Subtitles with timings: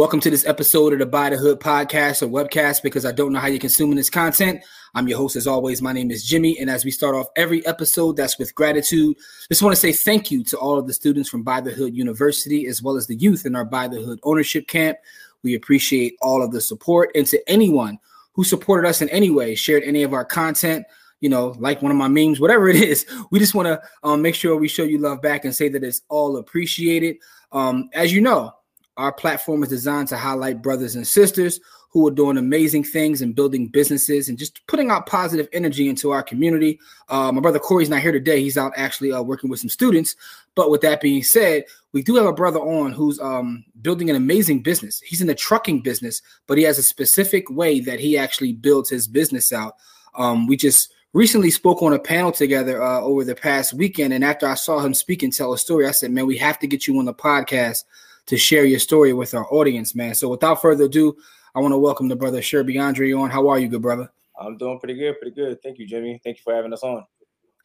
[0.00, 3.34] Welcome to this episode of the Buy the Hood podcast or webcast because I don't
[3.34, 4.62] know how you're consuming this content.
[4.94, 5.82] I'm your host, as always.
[5.82, 6.58] My name is Jimmy.
[6.58, 9.14] And as we start off every episode, that's with gratitude.
[9.50, 11.94] Just want to say thank you to all of the students from Buy the Hood
[11.94, 14.96] University, as well as the youth in our Buy the Hood ownership camp.
[15.42, 17.10] We appreciate all of the support.
[17.14, 17.98] And to anyone
[18.32, 20.86] who supported us in any way, shared any of our content,
[21.20, 24.22] you know, like one of my memes, whatever it is, we just want to um,
[24.22, 27.16] make sure we show you love back and say that it's all appreciated.
[27.52, 28.54] Um, as you know,
[29.00, 31.58] our platform is designed to highlight brothers and sisters
[31.88, 36.10] who are doing amazing things and building businesses and just putting out positive energy into
[36.10, 36.78] our community.
[37.08, 38.42] Uh, my brother Corey's not here today.
[38.42, 40.14] He's out actually uh, working with some students.
[40.54, 44.16] But with that being said, we do have a brother on who's um, building an
[44.16, 45.00] amazing business.
[45.00, 48.90] He's in the trucking business, but he has a specific way that he actually builds
[48.90, 49.76] his business out.
[50.14, 54.12] Um, we just recently spoke on a panel together uh, over the past weekend.
[54.12, 56.58] And after I saw him speak and tell a story, I said, man, we have
[56.60, 57.84] to get you on the podcast
[58.30, 60.14] to share your story with our audience, man.
[60.14, 61.16] So without further ado,
[61.56, 63.28] I want to welcome the brother Sherby Andre on.
[63.28, 64.08] How are you, good brother?
[64.40, 65.60] I'm doing pretty good, pretty good.
[65.64, 66.20] Thank you, Jimmy.
[66.22, 67.04] Thank you for having us on.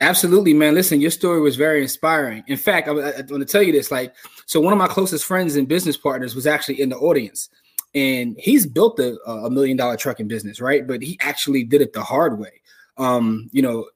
[0.02, 0.74] Absolutely, man.
[0.74, 2.44] Listen, your story was very inspiring.
[2.48, 3.92] In fact, I, I, I want to tell you this.
[3.92, 4.16] Like,
[4.48, 7.50] so one of my closest friends and business partners was actually in the audience,
[7.94, 10.88] and he's built a, a million dollar trucking business, right?
[10.88, 12.62] But he actually did it the hard way.
[12.98, 13.88] Um, you know,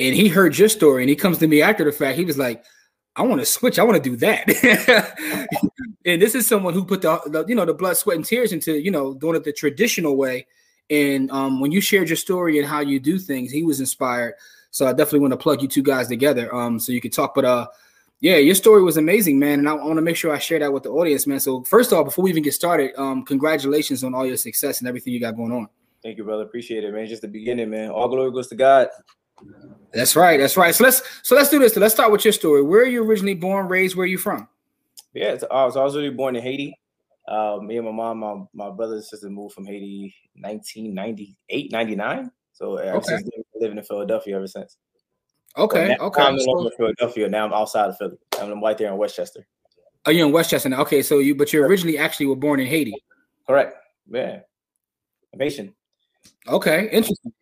[0.00, 2.18] and he heard your story, and he comes to me after the fact.
[2.18, 2.64] He was like,
[3.14, 3.78] I want to switch.
[3.78, 4.44] I want to do that.
[6.06, 8.52] and this is someone who put the, the, you know the blood, sweat, and tears
[8.52, 10.46] into you know doing it the traditional way.
[10.88, 14.34] And um, when you shared your story and how you do things, he was inspired.
[14.70, 17.34] So I definitely want to plug you two guys together um, so you can talk.
[17.34, 17.66] But uh,
[18.20, 20.72] yeah, your story was amazing, man, and I want to make sure I share that
[20.72, 21.40] with the audience, man.
[21.40, 24.88] So first off, before we even get started, um, congratulations on all your success and
[24.88, 25.68] everything you got going on.
[26.02, 26.44] Thank you, brother.
[26.44, 27.06] Appreciate it, man.
[27.08, 27.90] Just the beginning, man.
[27.90, 28.88] All glory goes to God.
[29.92, 30.38] That's right.
[30.38, 30.74] That's right.
[30.74, 31.74] So let's so let's do this.
[31.74, 32.62] So let's start with your story.
[32.62, 33.96] Where are you originally born, raised?
[33.96, 34.48] Where are you from?
[35.16, 36.78] Yeah, so, uh, so I was really born in Haiti.
[37.26, 42.30] Uh, me and my mom, my, my brother and sister moved from Haiti 1998, 99.
[42.52, 43.16] So I've okay.
[43.16, 44.76] been living in Philadelphia ever since.
[45.56, 46.22] Okay, okay.
[46.22, 47.28] I'm in Philadelphia.
[47.28, 48.18] Now I'm outside of Philly.
[48.38, 49.46] I'm right there in West Chester.
[50.04, 50.82] Oh, you're in West Chester now.
[50.82, 52.94] Okay, so you but you originally actually were born in Haiti.
[53.46, 53.74] Correct.
[54.10, 54.40] Yeah.
[55.38, 55.74] Haitian.
[56.46, 57.32] Okay, interesting.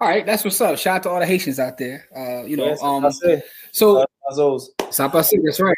[0.00, 0.78] All right, that's what's up.
[0.78, 2.06] Shout out to all the Haitians out there.
[2.16, 3.10] Uh, you know, yes, um,
[3.72, 4.04] so
[5.42, 5.76] that's right.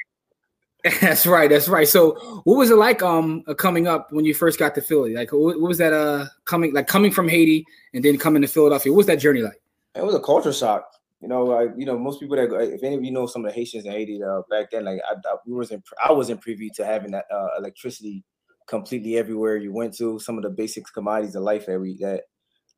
[1.01, 1.49] That's right.
[1.49, 1.89] That's right.
[1.89, 2.13] So,
[2.45, 5.15] what was it like um uh, coming up when you first got to Philly?
[5.15, 7.65] Like, what, was that uh coming like coming from Haiti
[7.95, 8.93] and then coming to Philadelphia?
[8.93, 9.61] What was that journey like?
[9.95, 10.89] It was a culture shock.
[11.21, 13.51] You know, like you know, most people that if any of you know some of
[13.51, 16.71] the Haitians in Haiti uh, back then, like I, I we wasn't I wasn't privy
[16.77, 18.23] to having that uh, electricity
[18.69, 20.19] completely everywhere you went to.
[20.19, 22.25] Some of the basic commodities of life that we that.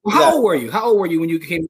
[0.04, 0.34] Well, how yeah.
[0.34, 0.70] old were you?
[0.70, 1.66] How old were you when you came?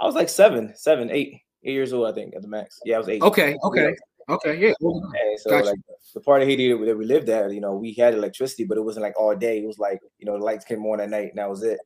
[0.00, 2.80] I was like seven, seven, eight, eight years old, I think, at the max.
[2.84, 3.22] Yeah, I was eight.
[3.22, 3.94] Okay, okay.
[4.28, 4.74] Okay, yeah.
[4.80, 5.70] And so gotcha.
[5.70, 5.78] like
[6.14, 8.84] the part of Haiti that we lived at, you know, we had electricity, but it
[8.84, 9.58] wasn't like all day.
[9.58, 11.78] It was like, you know, the lights came on at night and that was it.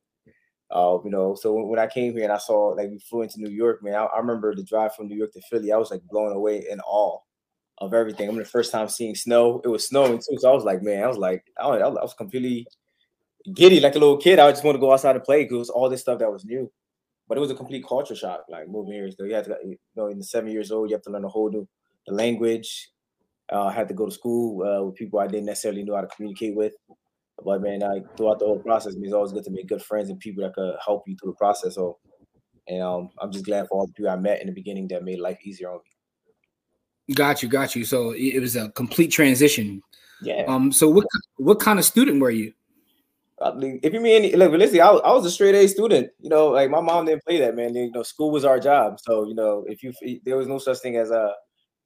[0.71, 3.23] Uh, you know, so when, when, I came here and I saw like we flew
[3.23, 5.73] into New York, man, I, I, remember the drive from New York to Philly.
[5.73, 7.19] I was like blown away in awe
[7.79, 8.29] of everything.
[8.29, 10.37] I mean, the first time seeing snow, it was snowing too.
[10.37, 12.65] So I was like, man, I was like, I was, I was completely
[13.53, 14.39] giddy like a little kid.
[14.39, 16.71] I just want to go outside and play because all this stuff that was new.
[17.27, 19.11] But it was a complete culture shock, like moving here.
[19.11, 21.25] So you have to, you know, in the seven years old, you have to learn
[21.25, 21.67] a whole new
[22.07, 22.89] the language.
[23.51, 26.01] Uh, I had to go to school uh, with people I didn't necessarily know how
[26.01, 26.73] to communicate with.
[27.43, 30.19] But man, I, throughout the whole process, it's always good to make good friends and
[30.19, 31.75] people that could help you through the process.
[31.75, 31.97] So,
[32.67, 35.03] and um, I'm just glad for all the people I met in the beginning that
[35.03, 37.15] made life easier on me.
[37.15, 37.83] Got you, got you.
[37.83, 39.81] So it was a complete transition.
[40.21, 40.43] Yeah.
[40.47, 40.71] Um.
[40.71, 41.05] So what
[41.37, 42.53] what kind of student were you?
[43.43, 46.11] if you mean any, look, realistically, I was, I was a straight A student.
[46.19, 47.73] You know, like my mom didn't play that, man.
[47.73, 48.99] You know, school was our job.
[48.99, 49.93] So you know, if you
[50.23, 51.33] there was no such thing as a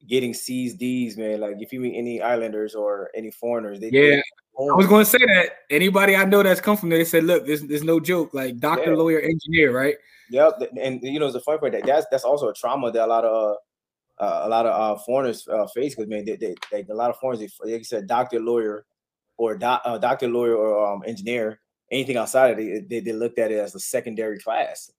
[0.08, 1.40] getting C's, D's, man.
[1.40, 4.20] Like if you meet any Islanders or any foreigners, they yeah.
[4.58, 7.24] I was going to say that anybody I know that's come from there, they said,
[7.24, 8.32] "Look, there's, there's no joke.
[8.32, 8.96] Like doctor, yeah.
[8.96, 9.96] lawyer, engineer, right?"
[10.30, 13.04] Yep, and you know, it's a fun part that that's that's also a trauma that
[13.04, 13.56] a lot of
[14.18, 17.10] uh, a lot of uh, foreigners uh, face because man, they, they, they, a lot
[17.10, 18.86] of foreigners, they, like you said, doctor, lawyer,
[19.36, 21.60] or doc, uh, doctor, lawyer, or um, engineer.
[21.92, 24.90] Anything outside of it, they, they looked at it as a secondary class.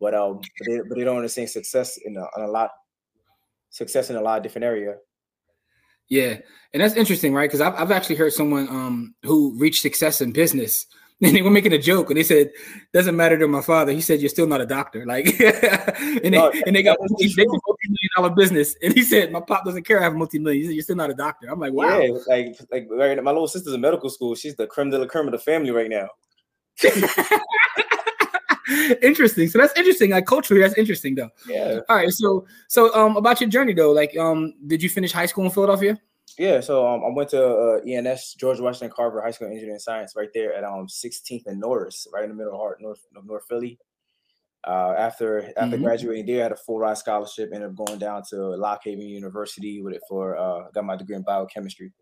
[0.00, 2.70] But um, but they, but they don't understand success in a, in a lot
[3.72, 4.96] success in a lot of different area.
[6.08, 6.36] Yeah,
[6.72, 7.48] and that's interesting, right?
[7.48, 10.86] Because I've, I've actually heard someone um, who reached success in business,
[11.22, 12.50] and they were making a joke, and they said,
[12.92, 16.30] "Doesn't matter to my father." He said, "You're still not a doctor." Like, and, they,
[16.30, 19.84] no, and they got they, they multi-million dollar business, and he said, "My pop doesn't
[19.84, 20.00] care.
[20.00, 20.60] I have multi-million.
[20.60, 22.56] He said, "You're still not a doctor." I'm like, "Wow." Yeah, like
[22.90, 24.34] like my little sister's in medical school.
[24.34, 26.08] She's the creme de la creme of the family right now.
[29.02, 29.48] interesting.
[29.48, 30.10] So that's interesting.
[30.10, 31.30] Like culturally, that's interesting though.
[31.48, 31.80] Yeah.
[31.88, 32.10] All right.
[32.10, 35.50] So so um about your journey though, like um did you finish high school in
[35.50, 35.98] Philadelphia?
[36.38, 39.74] Yeah, so um, I went to uh, ENS, George Washington Carver High School of Engineering
[39.74, 42.80] and Science, right there at um 16th and Norris, right in the middle of heart,
[42.80, 43.78] North of North Philly.
[44.64, 45.84] Uh, after after mm-hmm.
[45.84, 47.50] graduating there, I had a full ride scholarship.
[47.52, 51.16] Ended up going down to Lock Haven University with it for uh, got my degree
[51.16, 51.92] in biochemistry.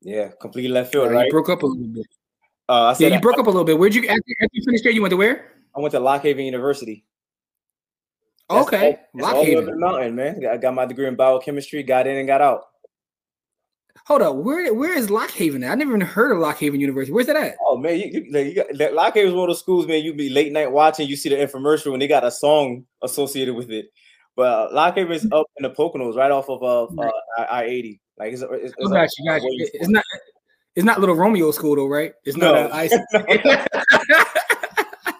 [0.00, 1.26] Yeah, completely left field, right?
[1.26, 2.06] You broke up a little bit.
[2.68, 3.78] Uh, yeah, you broke up a little bit.
[3.78, 4.92] Where'd you after, after you finished there?
[4.92, 5.52] You went to where?
[5.76, 7.04] I went to Lock Haven University.
[8.48, 9.66] That's okay, all, Lock Haven.
[9.66, 10.46] the mountain, man.
[10.46, 11.82] I got my degree in biochemistry.
[11.82, 12.64] Got in and got out.
[14.06, 15.64] Hold up, where where is Lock Haven?
[15.64, 15.72] At?
[15.72, 17.12] I never even heard of Lock Haven University.
[17.12, 17.56] Where's that at?
[17.66, 20.02] Oh man, you, you, you got Lock Haven is one of those schools, man.
[20.02, 23.54] You be late night watching, you see the infomercial, and they got a song associated
[23.54, 23.86] with it.
[24.36, 27.10] But uh, Lock Haven is up in the Poconos, right off of uh, uh
[27.50, 28.00] I eighty.
[28.18, 29.70] Like it's, it's, it's, got you, got you.
[29.72, 30.04] It's not
[30.76, 32.12] it's not little Romeo school though, right?
[32.24, 32.70] It's not no.
[32.72, 32.92] ice.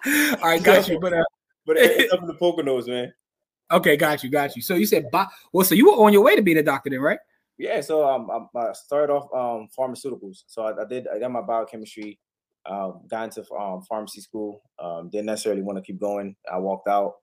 [0.41, 0.99] All right, got you.
[0.99, 1.23] But uh,
[1.65, 3.13] but it's up in the Poconos, man.
[3.71, 4.61] Okay, got you, got you.
[4.61, 6.99] So you said, well, so you were on your way to being a doctor then,
[6.99, 7.17] right?
[7.57, 7.81] Yeah.
[7.81, 10.43] So um, I started off um pharmaceuticals.
[10.47, 11.07] So I, I did.
[11.07, 12.19] I got my biochemistry.
[12.67, 14.63] Um, got into um, pharmacy school.
[14.79, 16.35] Um, didn't necessarily want to keep going.
[16.51, 17.13] I walked out.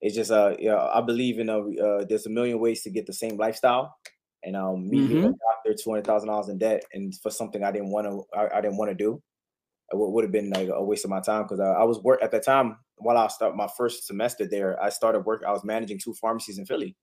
[0.00, 3.06] It's just uh, yeah, I believe in a uh, there's a million ways to get
[3.06, 3.94] the same lifestyle,
[4.44, 5.08] and um, me mm-hmm.
[5.08, 8.06] being a doctor, two hundred thousand dollars in debt, and for something I didn't want
[8.06, 9.22] to, I, I, didn't want to do,
[9.90, 12.22] it would have been like a waste of my time because I, I, was work
[12.22, 14.80] at the time while I start my first semester there.
[14.82, 15.44] I started work.
[15.46, 16.94] I was managing two pharmacies in Philly,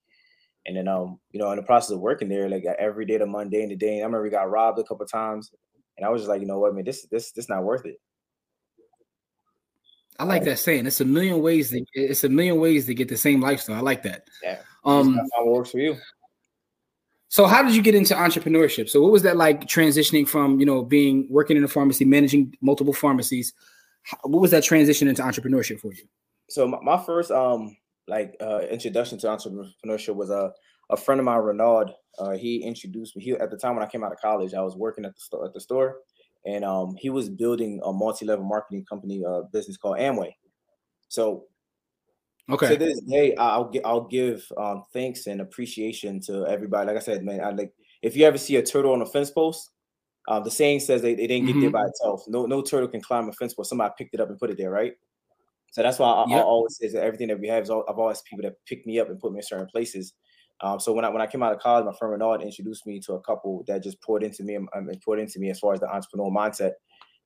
[0.65, 3.25] and then um, you know, in the process of working there, like every day, the
[3.25, 5.51] Monday and the day, I remember we got robbed a couple times,
[5.97, 7.95] and I was just like, you know what, man, this this this not worth it.
[10.19, 10.85] I like that saying.
[10.85, 11.71] It's a million ways.
[11.71, 13.77] To, it's a million ways to get the same lifestyle.
[13.77, 14.27] I like that.
[14.43, 14.59] Yeah.
[14.85, 15.97] Um, works for you.
[17.31, 18.89] So how did you get into entrepreneurship?
[18.89, 22.53] So what was that like transitioning from, you know, being working in a pharmacy, managing
[22.59, 23.53] multiple pharmacies?
[24.23, 26.03] What was that transition into entrepreneurship for you?
[26.49, 27.77] So my, first um
[28.09, 30.51] like uh introduction to entrepreneurship was a
[30.89, 31.93] a friend of mine, Renaud.
[32.19, 33.23] Uh, he introduced me.
[33.23, 35.21] He at the time when I came out of college, I was working at the
[35.21, 35.99] store at the store,
[36.45, 40.33] and um he was building a multi-level marketing company uh business called Amway.
[41.07, 41.45] So
[42.51, 42.69] Okay.
[42.69, 46.87] To this day, I'll get I'll give um, thanks and appreciation to everybody.
[46.87, 49.31] Like I said, man, I like if you ever see a turtle on a fence
[49.31, 49.69] post,
[50.27, 51.61] uh, the saying says they, they didn't get mm-hmm.
[51.61, 52.23] there by itself.
[52.27, 53.69] No no turtle can climb a fence post.
[53.69, 54.93] Somebody picked it up and put it there, right?
[55.71, 56.39] So that's why I, yep.
[56.39, 58.85] I always say that everything that we have is all, I've always people that pick
[58.85, 60.13] me up and put me in certain places.
[60.59, 62.99] Um, so when I when I came out of college, my friend Renaud introduced me
[63.01, 65.73] to a couple that just poured into me um, and poured into me as far
[65.73, 66.71] as the entrepreneurial mindset.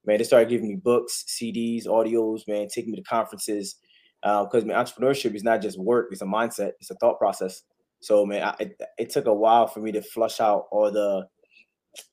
[0.05, 3.77] Man, they started giving me books, CDs, audios, man, taking me to conferences
[4.21, 7.61] because uh, entrepreneurship is not just work; it's a mindset, it's a thought process.
[8.01, 11.27] So, man, I, it, it took a while for me to flush out all the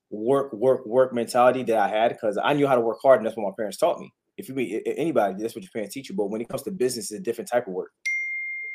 [0.09, 3.25] work, work, work mentality that I had because I knew how to work hard, and
[3.25, 4.11] that's what my parents taught me.
[4.37, 6.15] If you meet anybody, that's what your parents teach you.
[6.15, 7.91] But when it comes to business, it's a different type of work.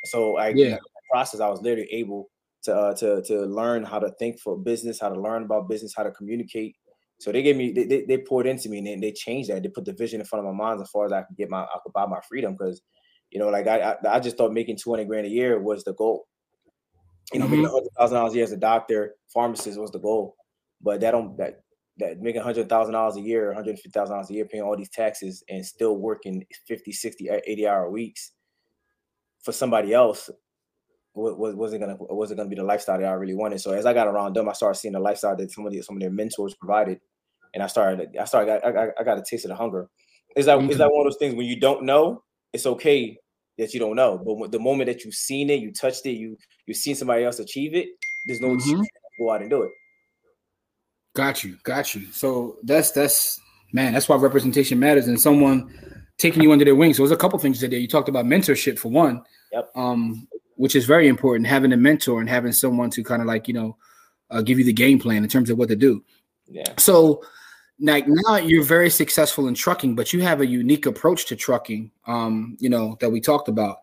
[0.04, 0.78] So, I yeah.
[1.10, 2.28] process, I was literally able
[2.64, 5.94] to uh, to to learn how to think for business, how to learn about business,
[5.96, 6.76] how to communicate.
[7.20, 9.62] So they gave me they, they, they poured into me and they, they changed that.
[9.62, 11.50] They put the vision in front of my mind as far as I could get
[11.50, 12.80] my I could buy my freedom because
[13.30, 15.94] you know, like I, I, I just thought making 200 grand a year was the
[15.94, 16.26] goal.
[17.32, 17.62] You know, mm-hmm.
[17.62, 20.36] making hundred thousand dollars a year as a doctor, pharmacist was the goal.
[20.80, 21.60] But that don't that
[21.98, 24.76] that making hundred thousand dollars a year, hundred fifty thousand dollars a year, paying all
[24.76, 28.32] these taxes and still working 50, 60, 80 hour weeks
[29.42, 30.30] for somebody else
[31.14, 33.60] was wasn't gonna wasn't gonna be the lifestyle that I really wanted.
[33.60, 35.82] So as I got around them, I started seeing the lifestyle that some of the,
[35.82, 37.00] some of their mentors provided,
[37.54, 39.88] and I started I started I, I, I got a taste of the hunger.
[40.36, 40.70] Is that mm-hmm.
[40.70, 42.22] is that one of those things when you don't know
[42.58, 43.18] it's okay
[43.56, 44.18] that you don't know.
[44.18, 46.36] But the moment that you've seen it, you touched it, you
[46.66, 47.88] you've seen somebody else achieve it,
[48.26, 48.82] there's no mm-hmm.
[49.18, 49.70] go out and do it.
[51.14, 52.12] Got you, got you.
[52.12, 53.40] So that's that's
[53.72, 55.74] man, that's why representation matters and someone
[56.18, 56.96] taking you under their wings.
[56.96, 57.78] So there's a couple things today.
[57.78, 59.22] You talked about mentorship for one.
[59.52, 59.70] Yep.
[59.74, 63.46] Um, which is very important, having a mentor and having someone to kind of like,
[63.46, 63.76] you know,
[64.28, 66.04] uh, give you the game plan in terms of what to do.
[66.48, 66.74] Yeah.
[66.78, 67.22] So
[67.80, 71.90] like now you're very successful in trucking, but you have a unique approach to trucking,
[72.06, 73.78] um, you know, that we talked about.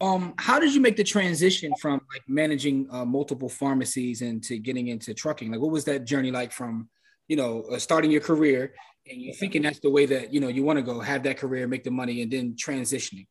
[0.00, 4.88] Um, how did you make the transition from like managing uh, multiple pharmacies into getting
[4.88, 5.50] into trucking?
[5.50, 6.88] Like, what was that journey like from,
[7.28, 8.74] you know, uh, starting your career
[9.08, 11.38] and you thinking that's the way that you know you want to go, have that
[11.38, 13.26] career, make the money, and then transitioning?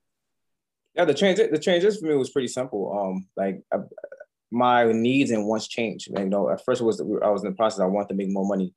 [0.96, 2.98] Yeah, the transit the transition for me was pretty simple.
[2.98, 3.78] Um, like I,
[4.50, 6.08] my needs and wants changed.
[6.18, 7.82] You know, at first was I was in the process.
[7.82, 8.74] I wanted to make more money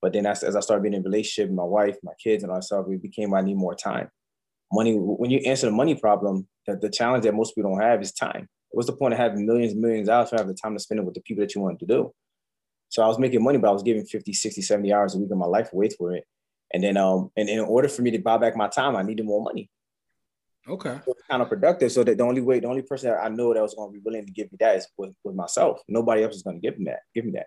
[0.00, 2.44] But then as, as I started being in a relationship with my wife, my kids,
[2.44, 4.08] and myself, we became I need more time.
[4.72, 8.02] Money, when you answer the money problem, the, the challenge that most people don't have
[8.02, 8.48] is time.
[8.70, 10.74] What's the point of having millions and millions of dollars if you have the time
[10.74, 12.12] to spend it with the people that you want to do?
[12.90, 15.30] So I was making money, but I was giving 50, 60, 70 hours a week
[15.30, 16.24] of my life away for it.
[16.72, 19.24] And then um, and in order for me to buy back my time, I needed
[19.24, 19.70] more money.
[20.68, 20.98] Okay.
[21.04, 21.90] So kind of productive.
[21.92, 23.98] So that the only way, the only person that I know that was going to
[23.98, 25.80] be willing to give me that is was, was myself.
[25.88, 27.00] Nobody else is going to give me that.
[27.14, 27.46] Give me that.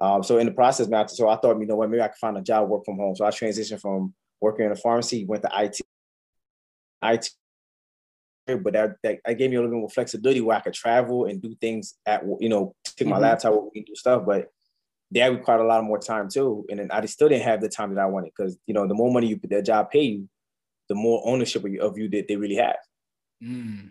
[0.00, 2.16] Um, so in the process, man, so I thought, you know what, maybe I could
[2.16, 3.14] find a job, work from home.
[3.14, 5.80] So I transitioned from working in a pharmacy, went to IT.
[7.02, 7.30] IT,
[8.62, 11.26] but that, that, that gave me a little bit more flexibility where I could travel
[11.26, 13.24] and do things at, you know, take my mm-hmm.
[13.24, 14.24] laptop and do stuff.
[14.24, 14.48] But
[15.12, 16.64] that required a lot more time too.
[16.70, 18.94] And then I still didn't have the time that I wanted because, you know, the
[18.94, 20.28] more money you put that job pay you,
[20.88, 22.76] the more ownership of you, of you that they really have.
[23.42, 23.90] Mm.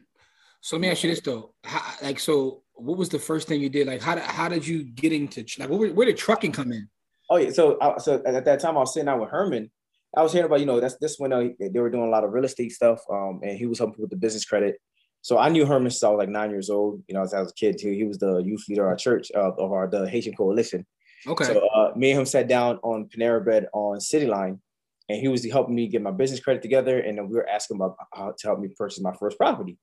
[0.62, 3.62] So let me ask you this though, how, like, so what was the first thing
[3.62, 3.88] you did?
[3.88, 6.90] Like, how did, how did you get into like where, where did trucking come in?
[7.30, 9.70] Oh yeah, so I, so at that time I was sitting out with Herman.
[10.18, 12.24] I was hearing about you know that's this when uh, they were doing a lot
[12.24, 14.78] of real estate stuff, um, and he was helping with the business credit.
[15.22, 17.04] So I knew Herman since I was like nine years old.
[17.08, 17.92] You know, as, I was a kid too.
[17.92, 20.86] He was the youth leader of our church uh, of our the Haitian Coalition.
[21.28, 21.44] Okay.
[21.44, 24.60] So uh, me and him sat down on Panera Bread on City Line,
[25.10, 27.78] and he was helping me get my business credit together, and then we were asking
[27.78, 29.78] about how to help me purchase my first property.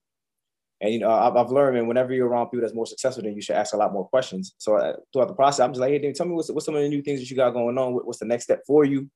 [0.80, 3.34] And you know, I've, I've learned, and whenever you're around people that's more successful than
[3.34, 4.54] you, should ask a lot more questions.
[4.58, 6.82] So uh, throughout the process, I'm just like, hey, tell me what's, what's some of
[6.82, 7.94] the new things that you got going on?
[7.94, 9.08] What's the next step for you?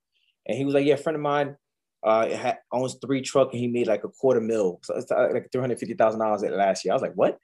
[0.47, 1.57] And he was like, yeah, a friend of mine
[2.03, 5.29] uh, had, owns three truck and he made like a quarter mil, so it's uh,
[5.33, 6.93] like three hundred fifty thousand dollars last year.
[6.93, 7.39] I was like, what?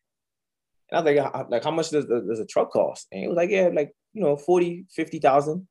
[0.90, 3.06] And I was like, like how much does, does a truck cost?
[3.12, 5.68] And he was like, yeah, like you know, 40, 50,000.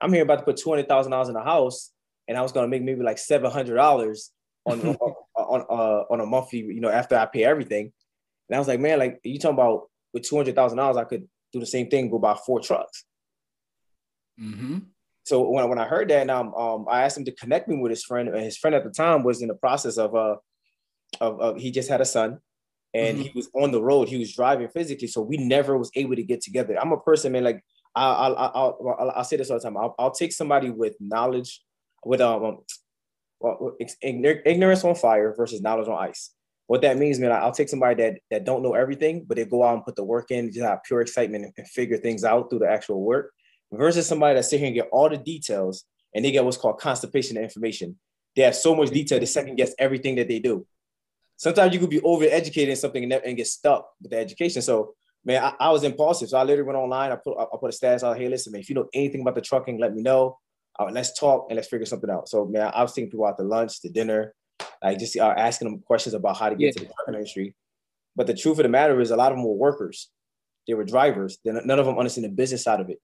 [0.00, 1.92] I'm here about to put two hundred thousand dollars in a house,
[2.26, 4.32] and I was gonna make maybe like seven hundred dollars
[4.66, 4.80] on
[5.54, 7.92] on uh, on a monthly, you know, after I pay everything.
[8.48, 11.04] And I was like, man, like you talking about with two hundred thousand dollars, I
[11.04, 13.04] could do the same thing, go buy four trucks.
[14.40, 14.78] Mm-hmm.
[15.22, 17.90] So when, when I heard that, um, um, I asked him to connect me with
[17.90, 20.36] his friend, and his friend at the time was in the process of uh,
[21.20, 22.38] of, of he just had a son,
[22.92, 23.28] and mm-hmm.
[23.28, 24.08] he was on the road.
[24.08, 26.76] He was driving physically, so we never was able to get together.
[26.78, 27.44] I'm a person, man.
[27.44, 29.76] Like I'll I'll I'll, I'll, I'll say this all the time.
[29.76, 31.62] I'll, I'll take somebody with knowledge,
[32.04, 32.58] with um,
[34.00, 36.30] ignorance on fire versus knowledge on ice.
[36.66, 39.62] What that means, man, I'll take somebody that that don't know everything, but they go
[39.62, 42.60] out and put the work in, just have pure excitement and, figure things out through
[42.60, 43.32] the actual work,
[43.72, 45.84] versus somebody that sit here and get all the details
[46.14, 47.98] and they get what's called constipation of information.
[48.34, 50.66] They have so much detail, they second guess everything that they do.
[51.36, 54.62] Sometimes you could be over educated in something and, and get stuck with the education.
[54.62, 56.28] So, man, I, I, was impulsive.
[56.28, 57.10] So I literally went online.
[57.10, 58.16] I put I put a status out.
[58.16, 60.38] Hey, listen, man, if you know anything about the trucking, let me know.
[60.90, 62.28] Let's talk and let's figure something out.
[62.28, 64.34] So, man, I was taking people out to lunch, to dinner,
[64.82, 66.72] like just uh, asking them questions about how to get yeah.
[66.72, 67.54] to the trucking industry.
[68.16, 70.10] But the truth of the matter is, a lot of them were workers.
[70.66, 71.38] They were drivers.
[71.44, 72.98] Then none of them understand the business side of it.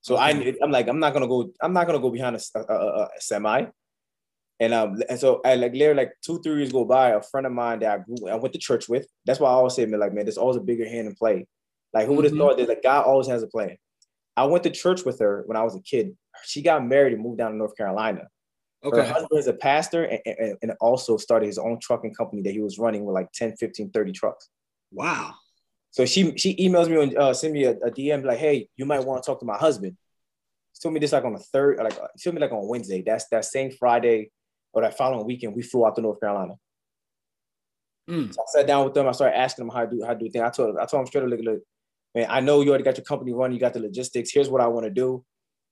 [0.00, 0.30] So I,
[0.62, 1.50] I'm like, I'm not gonna go.
[1.60, 3.66] I'm not gonna go behind a, a, a, semi.
[4.60, 7.10] And um, and so I like literally like two, three years go by.
[7.10, 9.06] A friend of mine that I grew, I went to church with.
[9.24, 11.46] That's why I always say, man, like, man, there's always a bigger hand in play.
[11.92, 12.40] Like, who would have mm-hmm.
[12.40, 13.76] thought that like God always has a plan?
[14.36, 16.16] I went to church with her when I was a kid.
[16.44, 18.28] She got married and moved down to North Carolina.
[18.84, 18.98] Okay.
[18.98, 22.52] Her husband is a pastor and, and, and, also started his own trucking company that
[22.52, 24.48] he was running with like 10, 15, 30 trucks.
[24.92, 25.34] Wow.
[25.90, 28.84] So she she emails me and uh, send me a, a, DM like, hey, you
[28.84, 29.96] might want to talk to my husband.
[30.74, 33.02] She told me this like on the third, like she told me like on Wednesday.
[33.02, 34.30] That's that same Friday
[34.74, 36.52] or that following weekend, we flew out to North Carolina.
[38.10, 38.32] Mm.
[38.32, 39.08] So I sat down with them.
[39.08, 40.44] I started asking them how to do how to do things.
[40.44, 41.62] I told I told them straight, look, look,
[42.16, 44.30] man, I know you already got your company running, you got the logistics.
[44.32, 45.24] Here's what I want to do.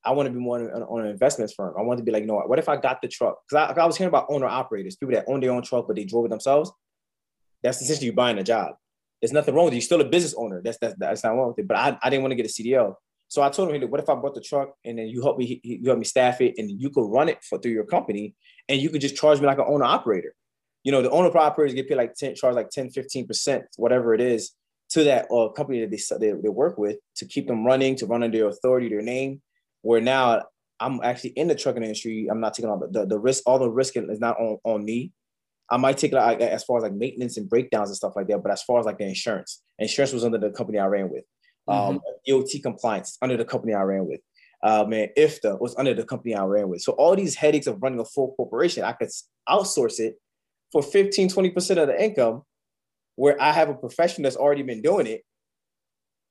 [0.05, 1.75] I want to be more on, on, an investments firm.
[1.79, 2.51] I want to be like, you know what?
[2.51, 3.39] What if I got the truck?
[3.49, 5.97] Because I, I, was hearing about owner operators, people that own their own truck but
[5.97, 6.71] they drove it themselves.
[7.63, 8.75] That's essentially you buying a job.
[9.23, 9.79] There's nothing wrong with you.
[9.79, 10.61] You're still a business owner.
[10.63, 11.67] That's that's that's not wrong with it.
[11.67, 12.95] But I, I didn't want to get a CDL.
[13.29, 15.39] So I told him, hey, what if I bought the truck and then you help
[15.39, 18.35] me you help me staff it and you could run it for through your company
[18.69, 20.35] and you could just charge me like an owner operator.
[20.83, 24.21] You know, the owner operators get paid like 10, charge like 10, 15%, whatever it
[24.21, 24.53] is,
[24.91, 28.07] to that uh, company that they, they, they work with to keep them running, to
[28.07, 29.43] run under their authority, their name.
[29.83, 30.43] Where now
[30.81, 32.29] I'm actually in the trucking industry.
[32.31, 33.43] I'm not taking on the, the, risk.
[33.47, 35.13] All the risk is not on, on me.
[35.71, 38.43] I might take like as far as like maintenance and breakdowns and stuff like that.
[38.43, 41.25] But as far as like the insurance, insurance was under the company I ran with.
[41.67, 42.41] Um, mm-hmm.
[42.41, 44.21] DOT compliance under the company I ran with.
[44.63, 46.83] Man, IFTA was under the company I ran with.
[46.83, 49.11] So all these headaches of running a full corporation, I could
[49.49, 50.17] outsource it
[50.73, 52.43] for 15, 20% of the income
[53.17, 55.23] where I have a profession that's already been doing it.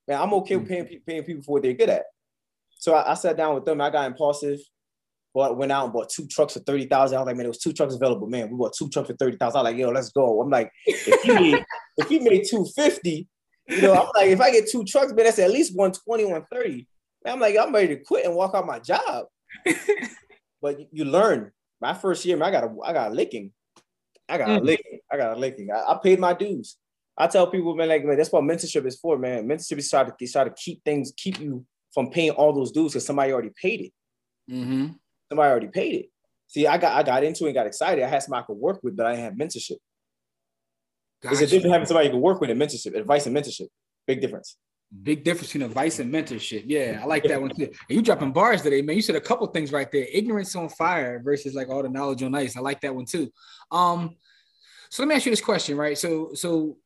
[0.08, 0.86] Man, I'm okay with mm-hmm.
[0.86, 2.04] paying, paying people for what they're good at.
[2.78, 3.80] So I, I sat down with them.
[3.80, 4.60] I got impulsive.
[5.34, 7.16] Bought, went out and bought two trucks for 30,000.
[7.16, 8.28] I was like, man, there was two trucks available.
[8.28, 9.42] Man, we bought two trucks for 30,000.
[9.42, 10.42] I was like, yo, let's go.
[10.42, 11.66] I'm like, if you made,
[11.98, 13.28] if you made 250,
[13.70, 16.88] you know, I'm like, if I get two trucks, man, that's at least 120, 130.
[17.24, 19.26] Man, I'm like, I'm ready to quit and walk out my job.
[20.62, 21.52] but you learn.
[21.82, 23.52] My first year, man, I got a I got a licking.
[24.34, 24.58] I got mm.
[24.58, 25.00] a licking.
[25.12, 25.70] I got a licking.
[25.72, 26.78] I, I, paid my dues.
[27.16, 29.48] I tell people, man, like man, that's what mentorship is for, man.
[29.48, 31.64] Mentorship is try to try to keep things, keep you
[31.94, 33.94] from paying all those dues because somebody already paid it.
[34.52, 34.88] Mm-hmm.
[35.30, 36.10] Somebody already paid it.
[36.48, 38.04] See, I got I got into it and got excited.
[38.04, 39.78] I had somebody I could work with, but I didn't have mentorship.
[41.22, 41.34] Gotcha.
[41.34, 43.68] It's a difference having somebody you can work with and mentorship, advice and mentorship.
[44.08, 44.58] Big difference.
[45.02, 46.64] Big difference between advice and mentorship.
[46.68, 47.66] Yeah, I like that one too.
[47.66, 48.96] And you dropping bars today, man.
[48.96, 50.06] You said a couple things right there.
[50.12, 52.56] Ignorance on fire versus like all the knowledge on ice.
[52.56, 53.32] I like that one too.
[53.72, 54.18] Um,
[54.92, 55.98] so let me ask you this question, right?
[55.98, 56.78] So, so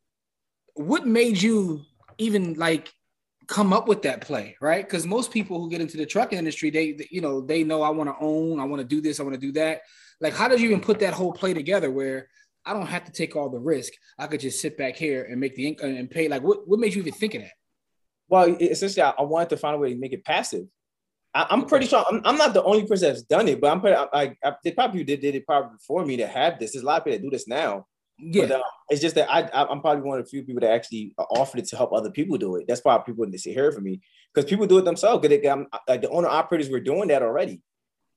[0.76, 1.82] what made you
[2.18, 2.94] even like
[3.48, 4.86] come up with that play, right?
[4.86, 7.90] Because most people who get into the trucking industry, they, you know, they know I
[7.90, 9.82] want to own, I want to do this, I want to do that.
[10.22, 12.30] Like, how did you even put that whole play together where
[12.66, 13.94] I don't have to take all the risk?
[14.18, 16.28] I could just sit back here and make the income and pay.
[16.28, 17.52] Like, what, what made you even think of that?
[18.30, 20.68] Well, essentially, I, I wanted to find a way to make it passive.
[21.34, 23.80] I, am pretty sure I'm, I'm, not the only person that's done it, but I'm
[23.80, 26.74] pretty, I, I, they probably did, did it probably before me to have this.
[26.74, 27.86] There's a lot of people that do this now.
[28.20, 30.62] Yeah, but, um, it's just that I, I am probably one of the few people
[30.62, 32.66] that actually offered it to help other people do it.
[32.68, 34.02] That's why people didn't sit here for me
[34.34, 35.22] because people do it themselves.
[35.22, 37.62] Because like the owner operators were doing that already.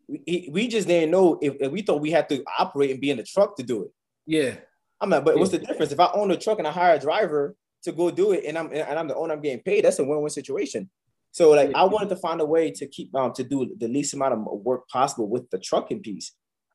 [0.08, 3.10] We, we just didn't know if, if, we thought we had to operate and be
[3.10, 3.90] in the truck to do it.
[4.26, 4.54] Yeah,
[5.00, 5.24] I'm not.
[5.24, 5.40] but yeah.
[5.40, 8.10] what's the difference if I own a truck and I hire a driver to go
[8.10, 9.84] do it and I'm and I'm the owner, I'm getting paid.
[9.84, 10.90] That's a win-win situation.
[11.32, 14.14] So like I wanted to find a way to keep um to do the least
[14.14, 16.32] amount of work possible with the trucking piece.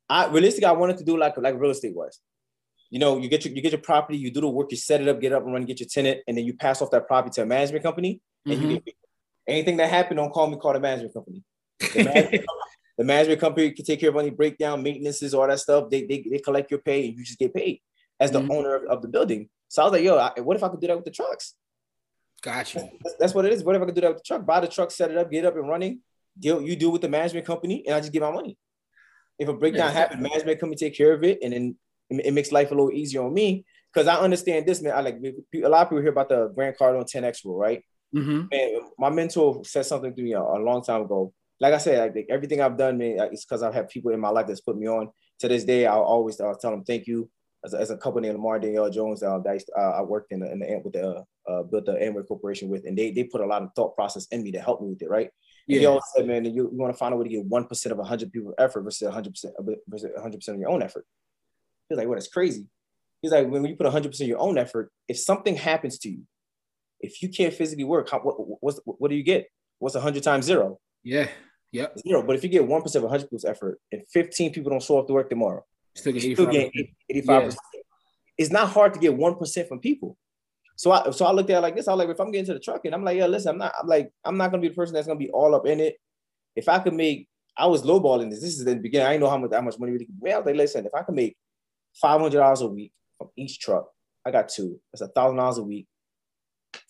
[0.09, 2.19] I realistically I wanted to do like like real estate was
[2.89, 5.01] you know, you get your you get your property, you do the work, you set
[5.01, 7.07] it up, get up and run, get your tenant, and then you pass off that
[7.07, 8.21] property to a management company.
[8.45, 8.69] And mm-hmm.
[8.69, 8.95] you get
[9.47, 11.43] anything that happened, don't call me, call the management company.
[11.79, 12.45] The management,
[12.97, 15.89] the management company can take care of any breakdown, maintenances, all that stuff.
[15.89, 17.81] They, they, they collect your pay and you just get paid
[18.19, 18.51] as the mm-hmm.
[18.51, 19.49] owner of, of, the building.
[19.75, 21.53] So I was like, yo, I, what if I could do that with the trucks?
[22.41, 22.79] Gotcha.
[23.03, 23.61] That's, that's, what it is.
[23.61, 24.45] What if I could do that with the truck?
[24.45, 25.99] Buy the truck, set it up, get it up and running.
[26.39, 28.57] Deal you do with the management company, and I just get my money.
[29.37, 31.75] If a breakdown yeah, happens, management company take care of it, and then
[32.09, 34.93] it, makes life a little easier on me because I understand this, man.
[34.95, 37.83] I like a lot of people hear about the Grant Cardone 10x rule, right?
[38.15, 38.45] Mm-hmm.
[38.53, 41.33] And my mentor said something to me a, a long time ago.
[41.59, 44.29] Like I said, like, everything I've done, man, it's because I've had people in my
[44.29, 45.09] life that's put me on.
[45.39, 47.29] To this day, I'll always uh, tell them thank you.
[47.65, 50.39] As a, as a named Lamar Danielle Jones, uh, that I, uh, I worked in
[50.39, 53.41] the, in the with the uh, built the Amway Corporation with, and they they put
[53.41, 55.29] a lot of thought process in me to help me with it, right?
[55.67, 55.79] Yeah.
[55.79, 57.97] He always said, man, you, you want to find a way to get one percent
[57.97, 59.55] of hundred people effort versus hundred percent
[59.87, 61.05] versus hundred percent of your own effort.
[61.89, 62.19] He's like, what?
[62.19, 62.67] It's crazy.
[63.21, 66.21] He's like, when you put 100% of your own effort, if something happens to you,
[66.99, 69.47] if you can't physically work, how, what, what's, what do you get?
[69.79, 70.79] What's 100 times zero?
[71.03, 71.27] Yeah.
[71.71, 71.99] Yep.
[72.07, 72.23] Zero.
[72.23, 75.07] But if you get 1% of 100 people's effort and 15 people don't show up
[75.07, 75.65] to work tomorrow,
[75.95, 76.33] still get 85%.
[76.33, 76.71] Still get
[77.09, 77.27] 85%.
[77.27, 77.81] Yeah.
[78.37, 80.17] It's not hard to get 1% from people.
[80.77, 81.87] So I so I looked at it like this.
[81.87, 83.57] I was like, if I'm getting to the truck and I'm like, yeah, listen, I'm
[83.57, 85.79] not, I'm like, I'm not gonna be the person that's gonna be all up in
[85.79, 85.95] it.
[86.55, 88.41] If I could make, I was lowballing this.
[88.41, 89.07] This is the beginning.
[89.07, 90.93] I didn't know how much how much money really could I was like, listen, if
[90.93, 91.37] I could make
[91.93, 93.87] five hundred dollars a week from each truck.
[94.25, 94.79] I got two.
[94.91, 95.87] That's a thousand dollars a week,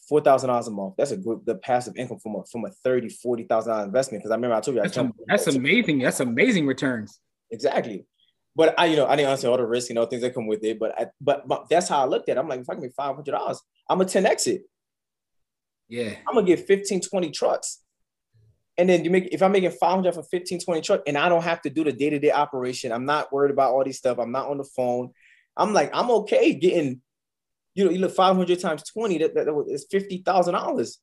[0.08, 0.96] four thousand dollars a month.
[0.98, 4.24] That's a good the passive income from a from a thirty, forty thousand dollar investment.
[4.24, 6.00] Because I remember I told you that's, a, that's amazing.
[6.00, 7.20] That's amazing returns.
[7.52, 8.06] Exactly.
[8.56, 10.48] But I, you know, I didn't understand all the risks, you know, things that come
[10.48, 10.80] with it.
[10.80, 12.40] But I, but, but that's how I looked at it.
[12.40, 14.62] I'm like, if I can make five hundred dollars, I'm a 10 exit.
[15.90, 16.16] Yeah.
[16.28, 17.82] I'm gonna get 15, 20 trucks.
[18.78, 21.44] And then you make if I'm making 500 for 15, 20 truck, and I don't
[21.44, 22.92] have to do the day-to-day operation.
[22.92, 24.18] I'm not worried about all these stuff.
[24.20, 25.12] I'm not on the phone.
[25.58, 27.02] I'm like, I'm okay getting,
[27.74, 30.98] you know, you look 500 times 20, that, that, that is $50,000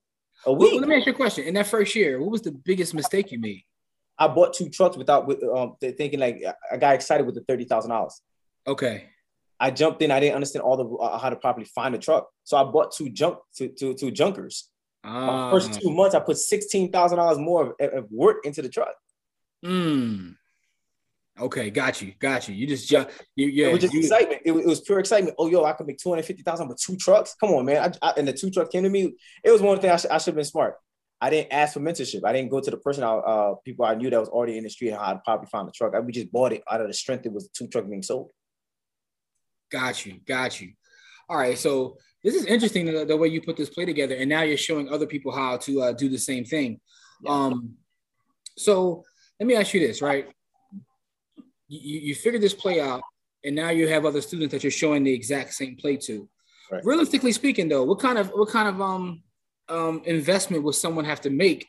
[0.45, 0.73] a week.
[0.73, 1.45] Well, let me ask you a question.
[1.45, 3.65] In that first year, what was the biggest mistake you made?
[4.19, 7.91] I bought two trucks without um thinking like I got excited with the thirty thousand
[7.91, 8.21] dollars.
[8.67, 9.05] Okay.
[9.59, 10.11] I jumped in.
[10.11, 12.93] I didn't understand all the uh, how to properly find a truck, so I bought
[12.93, 14.69] two junk to two, two junkers.
[15.05, 15.79] My first ah.
[15.81, 18.95] two months, I put sixteen thousand dollars more of, of, work into the truck.
[19.65, 20.31] Hmm.
[21.41, 22.55] Okay, got you, got you.
[22.55, 23.69] You just you, yeah.
[23.69, 24.43] It was just you, excitement.
[24.45, 25.35] It was, it was, pure excitement.
[25.39, 27.37] Oh, yo, I could make two hundred fifty thousand with two trucks.
[27.41, 27.95] Come on, man.
[28.03, 29.15] I, I, and the two trucks came to me.
[29.45, 30.75] It was one thing I, sh- I should have been smart.
[31.23, 32.25] I didn't ask for mentorship.
[32.25, 34.65] I didn't go to the person, I, uh, people I knew that was already in
[34.65, 35.95] the street and how to probably find the truck.
[35.95, 38.33] I, we just bought it out of the strength it was two truck being sold.
[39.71, 40.73] Got you, got you.
[41.29, 44.29] All right, so this is interesting the, the way you put this play together, and
[44.29, 46.81] now you're showing other people how to uh, do the same thing.
[47.23, 47.31] Yeah.
[47.31, 47.77] Um,
[48.59, 49.05] so
[49.39, 50.29] let me ask you this, right?
[51.73, 53.03] you, you figure this play out,
[53.45, 56.29] and now you have other students that you're showing the exact same play to.
[56.71, 56.85] Right.
[56.85, 59.23] Realistically speaking, though, what kind of what kind of um,
[59.73, 61.67] um, investment will someone have to make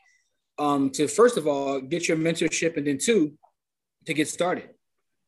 [0.60, 3.34] um, to first of all get your mentorship, and then two
[4.06, 4.70] to get started?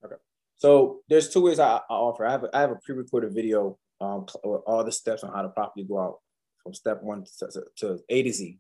[0.04, 0.16] Okay.
[0.58, 2.26] So there's two ways I, I offer.
[2.26, 5.50] I have a, I have a pre-recorded video um, all the steps on how to
[5.50, 6.20] properly go out
[6.62, 8.60] from step one to, to A to Z.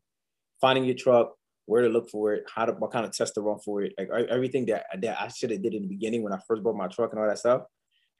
[0.62, 1.34] Finding your truck,
[1.66, 3.94] where to look for it, how to what kind of test to run for it,
[3.98, 6.76] like everything that that I should have did in the beginning when I first bought
[6.76, 7.64] my truck and all that stuff.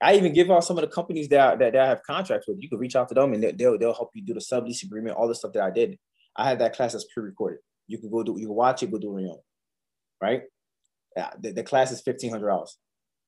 [0.02, 2.58] I even give out some of the companies that, that, that I have contracts with.
[2.60, 5.16] You can reach out to them and they'll they'll help you do the sublease agreement,
[5.16, 5.98] all the stuff that I did.
[6.36, 7.60] I had that class that's pre-recorded.
[7.88, 9.40] You can go do you can watch it, go do it on your own,
[10.22, 10.44] right?
[11.16, 12.78] Yeah, the, the class is fifteen hundred dollars,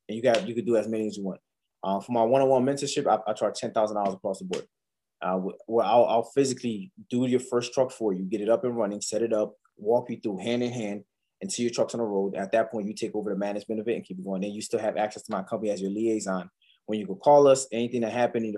[0.09, 1.39] and you got you can do as many as you want.
[1.83, 4.65] Uh, for my one-on-one mentorship, I, I charge ten thousand dollars across the board.
[5.21, 8.75] Uh, well, I'll, I'll physically do your first truck for you, get it up and
[8.75, 11.03] running, set it up, walk you through hand in hand
[11.41, 12.35] until your truck's on the road.
[12.35, 14.41] At that point, you take over the management of it and keep it going.
[14.41, 16.49] Then you still have access to my company as your liaison.
[16.87, 18.55] When you can call us, anything that happened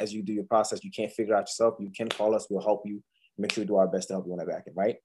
[0.00, 2.46] as you do your process, you can't figure out yourself, you can call us.
[2.50, 3.02] We'll help you.
[3.36, 4.96] Make sure we do our best to help you on that back end, right?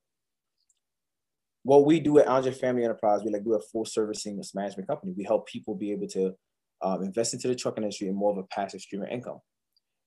[1.64, 5.14] What we do at Andre Family Enterprise, we like do a full servicing management company.
[5.16, 6.34] We help people be able to
[6.82, 9.40] um, invest into the truck industry and more of a passive stream of income.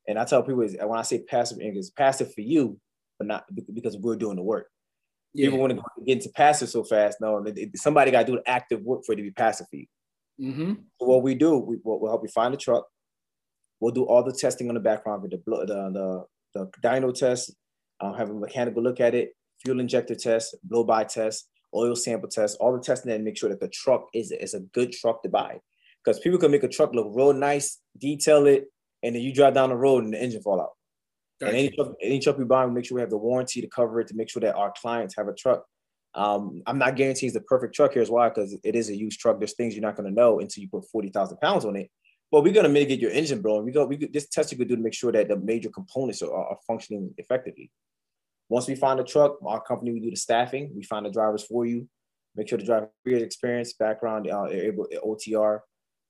[0.09, 2.79] And I tell people is when I say passive income, it's passive for you,
[3.19, 4.69] but not because we're doing the work.
[5.35, 5.47] Yeah.
[5.47, 7.19] People want to get into passive so fast.
[7.21, 9.87] No, somebody got to do the active work for it to be passive for you.
[10.41, 10.73] Mm-hmm.
[11.01, 12.87] So what we do, we, will help you find a truck.
[13.81, 17.55] We'll do all the testing on the background with the the the, the dyno test,
[18.01, 22.29] um, have a mechanical look at it, fuel injector test, blow by test, oil sample
[22.29, 25.23] test, all the testing and make sure that the truck is, is a good truck
[25.23, 25.59] to buy.
[26.05, 28.67] Because people can make a truck look real nice, detail it,
[29.03, 30.71] and then you drive down the road and the engine fall out.
[31.41, 31.51] Gotcha.
[31.51, 33.69] And any truck, any truck we buy, we make sure we have the warranty to
[33.69, 35.65] cover it to make sure that our clients have a truck.
[36.17, 37.93] Um, I'm not guaranteeing it's the perfect truck.
[37.95, 39.39] Here's why: because it is a used truck.
[39.39, 41.91] There's things you're not going to know until you put forty thousand pounds on it.
[42.33, 43.65] But we're going to mitigate your engine blowing.
[43.65, 43.85] We go.
[43.85, 46.33] We could, this test you could do to make sure that the major components are,
[46.33, 47.71] are functioning effectively.
[48.49, 50.73] Once we find a truck, our company we do the staffing.
[50.75, 51.89] We find the drivers for you.
[52.35, 55.61] Make sure the driver has experience, background, uh, able OTR.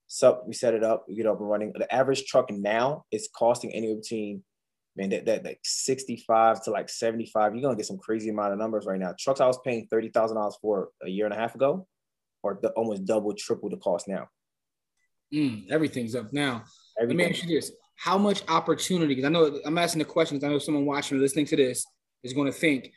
[0.07, 1.07] So we set it up.
[1.09, 1.73] We get up and running.
[1.75, 4.43] The average truck now is costing anywhere between
[4.97, 8.59] man, that, that like 65 to like 75, you're gonna get some crazy amount of
[8.59, 9.15] numbers right now.
[9.19, 11.87] Trucks I was paying $30,000 for a year and a half ago
[12.43, 14.29] or the, almost double, triple the cost now.
[15.33, 16.65] Mm, everything's up now.
[17.01, 17.19] Everything.
[17.19, 17.73] Let me ask you this.
[17.97, 21.21] How much opportunity, because I know I'm asking the questions, I know someone watching or
[21.21, 21.85] listening to this
[22.23, 22.93] is going to think,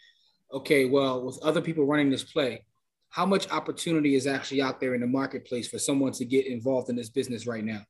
[0.54, 2.66] okay, well, with other people running this play,
[3.10, 6.90] how much opportunity is actually out there in the marketplace for someone to get involved
[6.90, 7.82] in this business right now?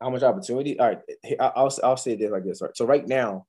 [0.00, 0.78] How much opportunity?
[0.78, 1.00] All right,
[1.40, 2.60] I'll I'll say this like this.
[2.62, 2.76] Right.
[2.76, 3.46] So right now,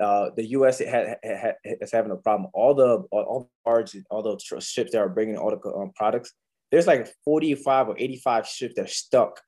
[0.00, 0.80] uh, the U.S.
[0.80, 2.50] Had, had, is having a problem.
[2.54, 6.32] All the all, the barges, all the ships that are bringing all the um, products,
[6.70, 9.40] there's like 45 or 85 ships that are stuck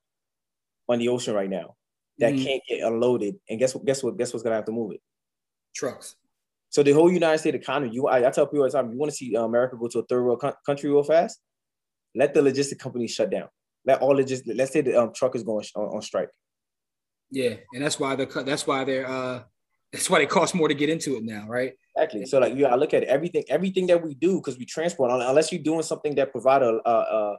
[0.89, 1.75] on the ocean right now
[2.19, 2.45] that mm-hmm.
[2.45, 3.37] can't get unloaded.
[3.49, 3.85] And guess what?
[3.85, 4.17] Guess what?
[4.17, 5.01] Guess what's gonna have to move it?
[5.75, 6.17] Trucks.
[6.71, 8.99] So the whole United States economy, you I, I tell people all the time, you
[8.99, 11.41] want to see America go to a third world co- country real fast,
[12.15, 13.49] let the logistic companies shut down
[13.87, 16.31] let all it just let's say the um, truck is going on, on strike.
[17.31, 19.43] Yeah, and that's why the that's why they're uh
[19.93, 21.73] that's why it costs more to get into it now, right?
[21.97, 22.27] Exactly.
[22.27, 25.53] So like you gotta look at everything everything that we do because we transport unless
[25.53, 27.37] you're doing something that provide a a,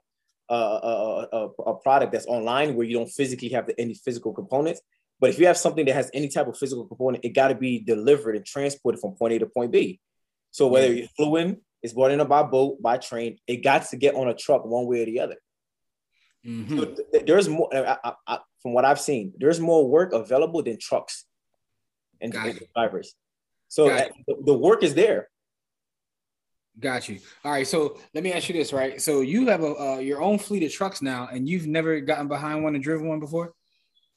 [0.50, 4.34] a, a, a, a product that's online where you don't physically have the, any physical
[4.34, 4.82] components.
[5.20, 7.56] But if you have something that has any type of physical component, it got to
[7.56, 10.00] be delivered and transported from point A to point B.
[10.52, 13.98] So whether you're flew in, it's brought in by boat, by train, it got to
[13.98, 15.36] get on a truck one way or the other.
[16.46, 16.78] Mm-hmm.
[16.78, 19.34] So th- there's more I, I, I, from what I've seen.
[19.38, 21.26] There's more work available than trucks
[22.22, 22.34] and,
[22.74, 23.16] drivers.
[23.68, 25.30] So the, the work is there.
[26.80, 27.20] Got you.
[27.44, 27.68] All right.
[27.68, 29.02] So let me ask you this, right?
[29.02, 32.28] So you have a uh, your own fleet of trucks now, and you've never gotten
[32.28, 33.54] behind one and driven one before.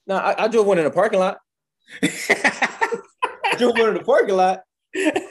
[0.06, 1.38] No, I, I drove one in a parking lot.
[2.02, 4.62] I drove one in the parking lot.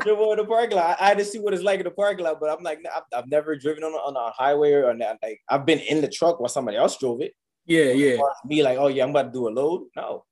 [0.00, 0.96] I drove over the parking lot.
[1.00, 3.02] I had to see what it's like in the parking lot, but I'm like, I've,
[3.14, 6.40] I've never driven on a, on a highway or like I've been in the truck
[6.40, 7.34] while somebody else drove it.
[7.66, 8.16] Yeah, yeah.
[8.48, 9.88] Be like, oh yeah, I'm about to do a load.
[9.96, 10.24] No,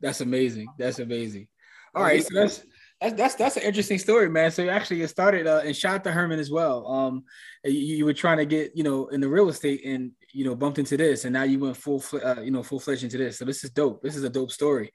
[0.00, 0.66] that's amazing.
[0.78, 1.48] That's amazing.
[1.94, 2.64] All right, so that's
[3.00, 4.50] that's that's that's an interesting story, man.
[4.50, 6.86] So actually, it started uh, and shot to Herman as well.
[6.86, 7.24] Um,
[7.64, 10.54] you, you, were trying to get you know in the real estate and you know
[10.54, 13.38] bumped into this, and now you went full uh, you know full fledged into this.
[13.38, 14.02] So this is dope.
[14.02, 14.92] This is a dope story.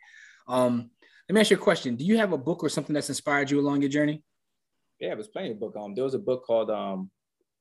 [0.47, 0.91] Um,
[1.31, 1.95] let me ask you a question.
[1.95, 4.21] Do you have a book or something that's inspired you along your journey?
[4.99, 5.77] Yeah, there's plenty of book.
[5.79, 7.09] Um, there was a book called um,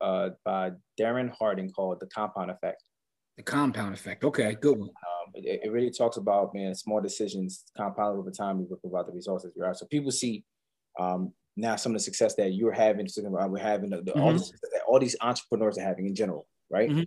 [0.01, 2.83] uh, by Darren Harding called The Compound Effect.
[3.37, 4.25] The Compound Effect.
[4.25, 4.89] Okay, good one.
[4.89, 8.59] Um, it, it, really talks about man, small decisions compound over time.
[8.59, 9.73] We will provide the results that you are.
[9.73, 10.43] So people see
[10.99, 14.21] um, now some of the success that you're having, we're having, the, the, mm-hmm.
[14.21, 16.91] all, the all, these entrepreneurs are having in general, right?
[16.91, 17.03] Mm-hmm.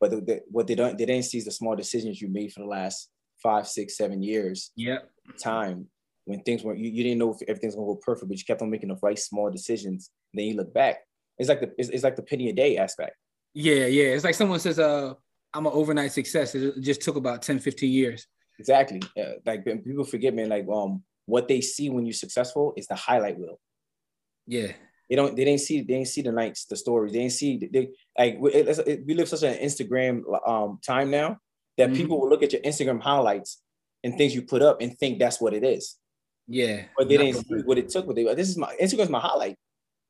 [0.00, 2.52] But the, the, what they don't, they didn't see is the small decisions you made
[2.52, 3.10] for the last
[3.42, 4.70] five, six, seven years.
[4.76, 4.98] Yeah.
[5.42, 5.88] Time
[6.26, 8.60] when things weren't you, you didn't know if everything's gonna go perfect, but you kept
[8.60, 10.10] on making the right small decisions.
[10.34, 10.98] then you look back.
[11.38, 13.16] It's like the it's, it's like the penny a day aspect.
[13.54, 14.14] Yeah, yeah.
[14.14, 15.14] It's like someone says, uh,
[15.54, 16.54] I'm an overnight success.
[16.54, 18.26] It just took about 10, 15 years.
[18.58, 19.00] Exactly.
[19.18, 22.94] Uh, like people forget, man, like um what they see when you're successful is the
[22.94, 23.58] highlight reel.
[24.46, 24.72] Yeah.
[25.08, 25.36] They don't.
[25.36, 25.82] They didn't see.
[25.82, 27.12] They didn't see the nights, the stories.
[27.12, 27.68] They didn't see.
[27.72, 31.38] They like it, it, we live such an Instagram um time now
[31.76, 31.96] that mm-hmm.
[31.96, 33.62] people will look at your Instagram highlights
[34.02, 35.96] and things you put up and think that's what it is.
[36.48, 38.06] Yeah, but they didn't see what it took.
[38.06, 39.56] What they this is my Instagram's my highlight.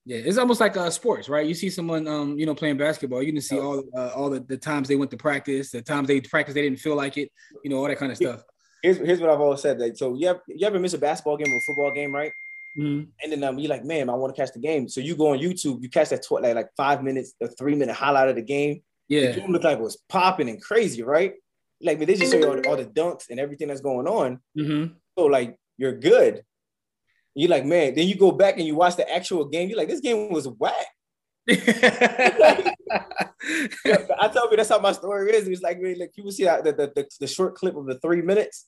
[0.04, 1.44] Yeah, it's almost like uh, sports, right?
[1.44, 3.24] You see someone, um, you know, playing basketball.
[3.24, 6.06] You can see all uh, all the, the times they went to practice, the times
[6.06, 7.28] they practice they didn't feel like it,
[7.64, 8.44] you know, all that kind of stuff.
[8.82, 9.80] Here's, here's what I've always said.
[9.80, 12.30] Like, so you have you ever miss a basketball game or a football game, right?
[12.78, 13.10] Mm-hmm.
[13.22, 14.88] And then um, you're like, man, I want to catch the game.
[14.88, 17.74] So you go on YouTube, you catch that tw- like, like five minutes, a three
[17.74, 18.82] minute highlight of the game.
[19.08, 21.34] Yeah, it looked like it was popping and crazy, right?
[21.80, 24.40] Like, man, they just show you all, all the dunks and everything that's going on.
[24.56, 24.92] Mm-hmm.
[25.18, 26.42] So like, you're good.
[27.34, 29.68] You're like, man, then you go back and you watch the actual game.
[29.68, 30.86] You're like, this game was whack.
[31.48, 32.74] I
[34.32, 35.46] tell you that's how my story is.
[35.46, 38.66] It's like, like people see that the, the, the, short clip of the three minutes,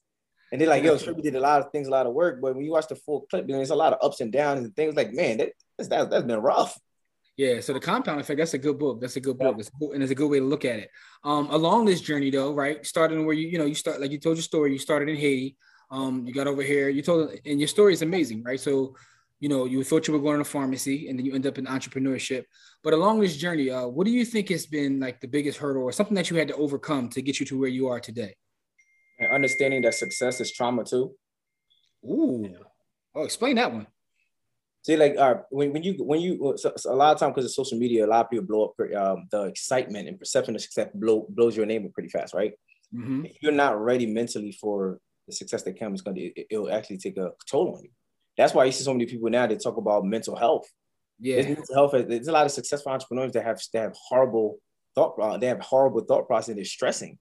[0.52, 2.54] and they're like, "Yo, Sherby did a lot of things, a lot of work." But
[2.54, 4.76] when you watch the full clip, then there's a lot of ups and downs and
[4.76, 4.94] things.
[4.94, 6.78] Like, man, that, that's, that's been rough.
[7.36, 9.00] Yeah, so the compound effect, that's a good book.
[9.00, 9.56] That's a good book.
[9.56, 10.90] That's cool, and it's a good way to look at it.
[11.24, 12.84] Um, along this journey though, right?
[12.86, 15.16] Starting where you, you know, you start like you told your story, you started in
[15.16, 15.56] Haiti.
[15.90, 18.60] Um, you got over here, you told, and your story is amazing, right?
[18.60, 18.94] So,
[19.40, 21.66] you know, you thought you were going to pharmacy, and then you end up in
[21.66, 22.44] entrepreneurship.
[22.82, 25.82] But along this journey, uh, what do you think has been like the biggest hurdle,
[25.82, 28.34] or something that you had to overcome to get you to where you are today?
[29.18, 31.14] And understanding that success is trauma too.
[32.04, 32.54] Ooh,
[33.14, 33.86] oh, explain that one.
[34.82, 37.44] See, like, uh, when, when you when you so, so a lot of time because
[37.44, 40.60] of social media, a lot of people blow up um, the excitement and perception of
[40.60, 42.52] success blow, blows your name up pretty fast, right?
[42.94, 43.24] Mm-hmm.
[43.26, 46.72] If you're not ready mentally for the success that comes, is going to it, will
[46.72, 47.90] actually take a toll on you.
[48.36, 50.68] That's why you see so many people now that talk about mental health.
[51.20, 51.92] Yeah, there's mental health.
[52.08, 54.58] There's a lot of successful entrepreneurs that have that have horrible
[54.94, 55.18] thought.
[55.20, 56.54] Uh, they have horrible thought process.
[56.54, 57.18] They're stressing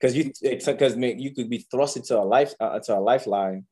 [0.00, 3.66] because you because you could be thrust into a life uh, into a lifeline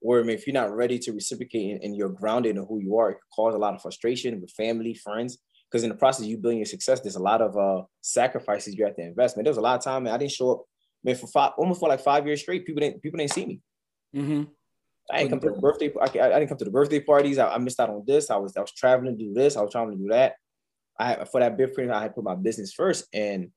[0.00, 3.10] where if you're not ready to reciprocate and, and, you're grounded in who you are,
[3.10, 5.38] it could cause a lot of frustration with family, friends.
[5.70, 8.84] Because in the process you building your success, there's a lot of uh, sacrifices you
[8.84, 9.34] have to invest.
[9.34, 10.12] Man, there was a lot of time, man.
[10.12, 10.64] I didn't show up
[11.04, 13.60] man, for five, almost for like five years straight, people didn't people didn't see me.
[14.16, 14.44] Mm-hmm.
[15.10, 15.92] I didn't come to the birthday.
[16.00, 17.38] I, I didn't come to the birthday parties.
[17.38, 18.30] I, I, missed out on this.
[18.30, 19.56] I was I was traveling to do this.
[19.56, 20.36] I was trying to do that.
[20.98, 23.50] I for that big print, I had put my business first, and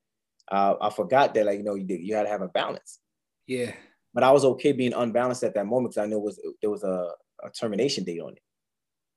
[0.52, 3.00] uh, I forgot that like you know you did, you had to have a balance.
[3.48, 3.72] Yeah.
[4.14, 6.72] But I was okay being unbalanced at that moment because I knew it was there
[6.72, 7.10] was a,
[7.44, 8.42] a termination date on it.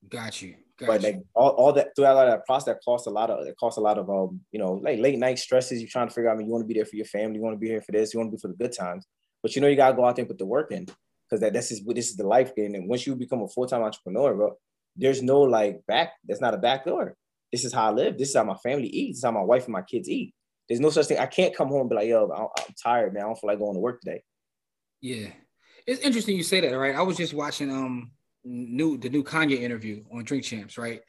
[0.09, 0.57] Got you.
[0.81, 3.47] Got but like all, all that throughout all that process, that costs a lot of
[3.47, 5.81] it costs a lot of um, you know, like late night stresses.
[5.81, 7.37] You're trying to figure out, I mean, you want to be there for your family,
[7.37, 9.07] you want to be here for this, you want to be for the good times.
[9.43, 10.87] But you know, you gotta go out there and put the work in
[11.29, 12.75] because that this is this is the life game.
[12.75, 14.57] And once you become a full-time entrepreneur, bro,
[14.97, 17.14] there's no like back, that's not a back door.
[17.53, 18.16] This is how I live.
[18.16, 19.16] This is how my family eats.
[19.16, 20.35] This is how my wife and my kids eat.
[20.69, 21.19] There's no such thing.
[21.19, 23.25] I can't come home and be like, yo, I'm, I'm tired, man.
[23.25, 24.23] I don't feel like going to work today.
[25.01, 25.29] Yeah.
[25.87, 26.95] It's interesting you say that, right?
[26.95, 28.12] I was just watching um
[28.44, 31.00] new the new Kanye interview on Drink Champs, right?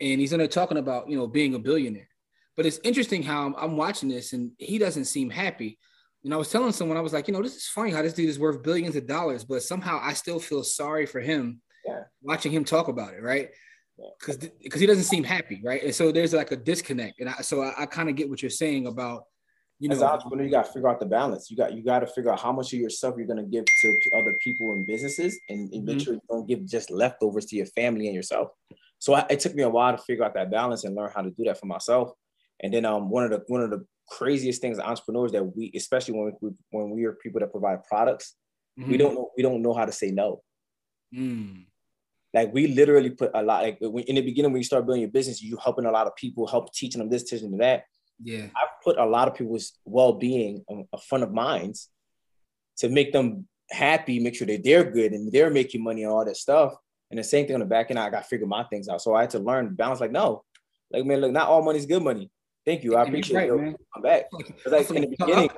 [0.00, 2.08] And he's in there talking about you know being a billionaire.
[2.56, 5.78] But it's interesting how I'm, I'm watching this and he doesn't seem happy.
[6.24, 8.12] And I was telling someone, I was like, you know, this is funny how this
[8.12, 12.02] dude is worth billions of dollars, but somehow I still feel sorry for him yeah.
[12.22, 13.48] watching him talk about it, right?
[14.18, 15.82] Because because he doesn't seem happy, right?
[15.82, 17.20] And so there's like a disconnect.
[17.20, 19.24] And I, so I, I kind of get what you're saying about
[19.80, 21.50] you know, as an entrepreneur, you got to figure out the balance.
[21.50, 23.64] You got you got to figure out how much of yourself you're going to give
[23.64, 25.86] to other people and businesses, and, and mm-hmm.
[25.86, 28.50] make sure you don't give just leftovers to your family and yourself.
[28.98, 31.22] So I, it took me a while to figure out that balance and learn how
[31.22, 32.12] to do that for myself.
[32.62, 36.14] And then um, one of the one of the craziest things entrepreneurs that we, especially
[36.14, 38.34] when we when we are people that provide products,
[38.78, 38.90] mm-hmm.
[38.90, 40.42] we don't know we don't know how to say no.
[41.14, 41.64] Mm.
[42.34, 43.62] Like we literally put a lot.
[43.62, 46.14] Like in the beginning, when you start building your business, you helping a lot of
[46.16, 47.84] people, help teaching them this, teaching them that
[48.22, 48.46] yeah.
[48.56, 51.88] I put a lot of people's well-being on a front of minds
[52.78, 56.24] to make them happy, make sure that they're good and they're making money and all
[56.24, 56.74] that stuff.
[57.10, 59.02] And the same thing on the back end, I got to figure my things out.
[59.02, 60.00] So I had to learn balance.
[60.00, 60.44] Like, no,
[60.92, 62.30] like man, look, not all money's good money.
[62.64, 62.96] Thank you.
[62.96, 63.56] I appreciate right, it.
[63.56, 63.76] Man.
[63.96, 64.24] I'm back.
[64.66, 65.50] Like, in the beginning,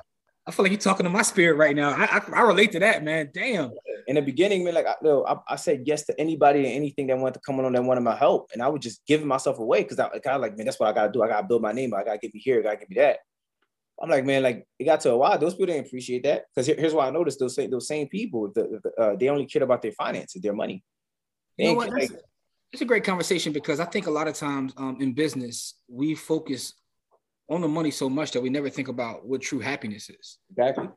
[0.45, 1.91] I feel like you're talking to my spirit right now.
[1.91, 3.29] I, I, I relate to that, man.
[3.33, 3.71] Damn.
[4.07, 6.75] In the beginning, man, like I, you know, I, I, said yes to anybody and
[6.75, 9.23] anything that wanted to come on that wanted my help, and I would just give
[9.23, 11.23] myself away because I kind of like, man, that's what I gotta do.
[11.23, 11.93] I gotta build my name.
[11.93, 12.59] I gotta get me here.
[12.59, 13.19] I gotta get me that.
[14.01, 15.37] I'm like, man, like it got to a while.
[15.37, 18.09] Those people didn't appreciate that because here, here's why I noticed those same those same
[18.09, 20.83] people, the, the, uh, they only cared about their finances, their money.
[21.57, 21.91] They you know what?
[21.91, 22.21] That's, like,
[22.73, 26.15] it's a great conversation because I think a lot of times um, in business we
[26.15, 26.73] focus
[27.49, 30.37] on the money so much that we never think about what true happiness is.
[30.51, 30.89] Exactly.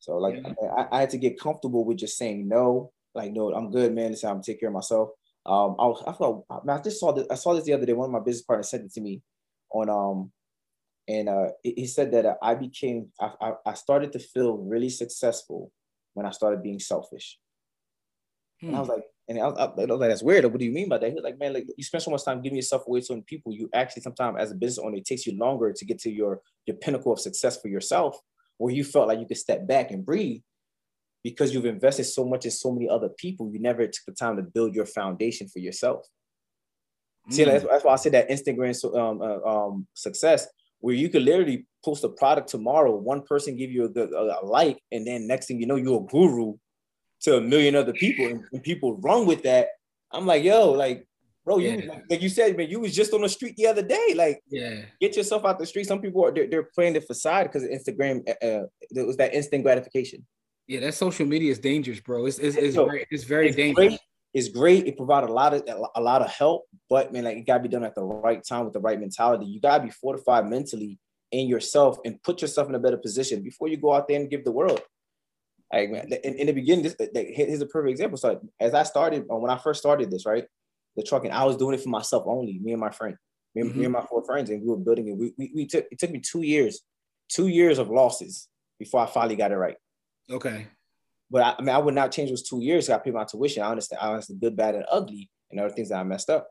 [0.00, 0.52] So like yeah.
[0.76, 2.92] I, I, had to get comfortable with just saying no.
[3.14, 4.12] Like no, I'm good, man.
[4.12, 5.10] This I'm take care of myself.
[5.46, 7.26] Um, I was I thought I just saw this.
[7.30, 7.94] I saw this the other day.
[7.94, 9.22] One of my business partners said it to me
[9.70, 10.30] on um,
[11.08, 15.72] and uh, he said that I became I, I, I started to feel really successful
[16.14, 17.38] when I started being selfish.
[18.60, 18.68] Hmm.
[18.68, 18.94] And I was hmm.
[18.94, 20.46] like, And I, I, I was like, that's weird.
[20.46, 21.08] What do you mean by that?
[21.08, 23.52] He was like, man, like you spend so much time giving yourself away to people.
[23.52, 26.40] You actually sometimes as a business owner, it takes you longer to get to your
[26.66, 28.18] your pinnacle of success for yourself,
[28.56, 30.40] where you felt like you could step back and breathe
[31.22, 33.50] because you've invested so much in so many other people.
[33.52, 36.06] You never took the time to build your foundation for yourself.
[37.28, 37.32] Mm.
[37.34, 40.46] See, that's, that's, why I said that Instagram um, uh, um, success,
[40.80, 44.38] where you could literally post a product tomorrow, one person give you a, good, a,
[44.40, 46.54] a like, and then next thing you know, you're a guru
[47.22, 49.68] to a million other people and, and people run with that.
[50.12, 51.06] I'm like, yo, like,
[51.44, 51.98] bro, you yeah.
[52.08, 54.14] like you said, man, you was just on the street the other day.
[54.16, 55.86] Like, yeah, get yourself out the street.
[55.86, 59.34] Some people are they're, they're playing the facade because Instagram, uh, uh, it was that
[59.34, 60.26] instant gratification.
[60.66, 62.26] Yeah, that social media is dangerous, bro.
[62.26, 63.88] It's it's, it's, very, it's very it's dangerous.
[63.88, 64.00] Great.
[64.34, 64.86] It's great.
[64.86, 65.62] It provides a lot of
[65.94, 68.64] a lot of help, but man, like it gotta be done at the right time
[68.64, 69.46] with the right mentality.
[69.46, 70.98] You gotta be fortified mentally
[71.32, 74.30] in yourself and put yourself in a better position before you go out there and
[74.30, 74.80] give the world.
[75.72, 78.16] Like man, in, in the beginning, this here's a perfect example.
[78.16, 80.44] So as I started, uh, when I first started this, right,
[80.96, 83.16] the trucking, I was doing it for myself only, me and my friend,
[83.54, 83.78] me, mm-hmm.
[83.78, 85.16] me and my four friends, and we were building it.
[85.16, 86.80] We, we, we took it took me two years,
[87.28, 89.76] two years of losses before I finally got it right.
[90.30, 90.66] Okay.
[91.30, 92.88] But I, I mean, I would not change those two years.
[92.88, 93.62] I paid my tuition.
[93.62, 94.00] I understand.
[94.00, 96.48] I understand the good, bad, and ugly, and other things that I messed up.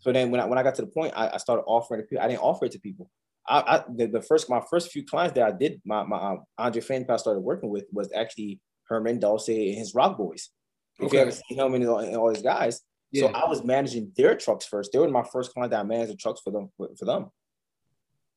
[0.00, 2.02] So then, when I when I got to the point, I, I started offering it.
[2.04, 2.24] To people.
[2.24, 3.10] I didn't offer it to people.
[3.48, 6.44] I, I the, the, first my first few clients that I did my my um,
[6.58, 10.50] Andre Fan I started working with was actually Herman Dulce and his Rock Boys.
[10.98, 11.16] If okay.
[11.16, 13.22] you ever seen him and all, and all these guys, yeah.
[13.22, 14.92] so I was managing their trucks first.
[14.92, 17.30] They were my first client that I managed the trucks for them for, for them.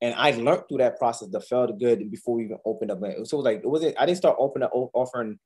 [0.01, 2.99] And I learned through that process the felt good before we even opened up.
[2.99, 3.95] So it was like it wasn't.
[3.99, 5.39] I didn't start opening offering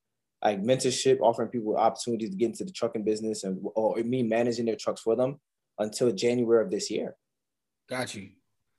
[0.44, 4.66] like mentorship, offering people opportunities to get into the trucking business and or me managing
[4.66, 5.40] their trucks for them
[5.78, 7.16] until January of this year.
[7.90, 8.30] Got you.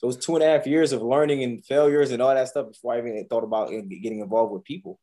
[0.02, 2.94] Was two and a half years of learning and failures and all that stuff before
[2.94, 4.98] I even thought about getting involved with people.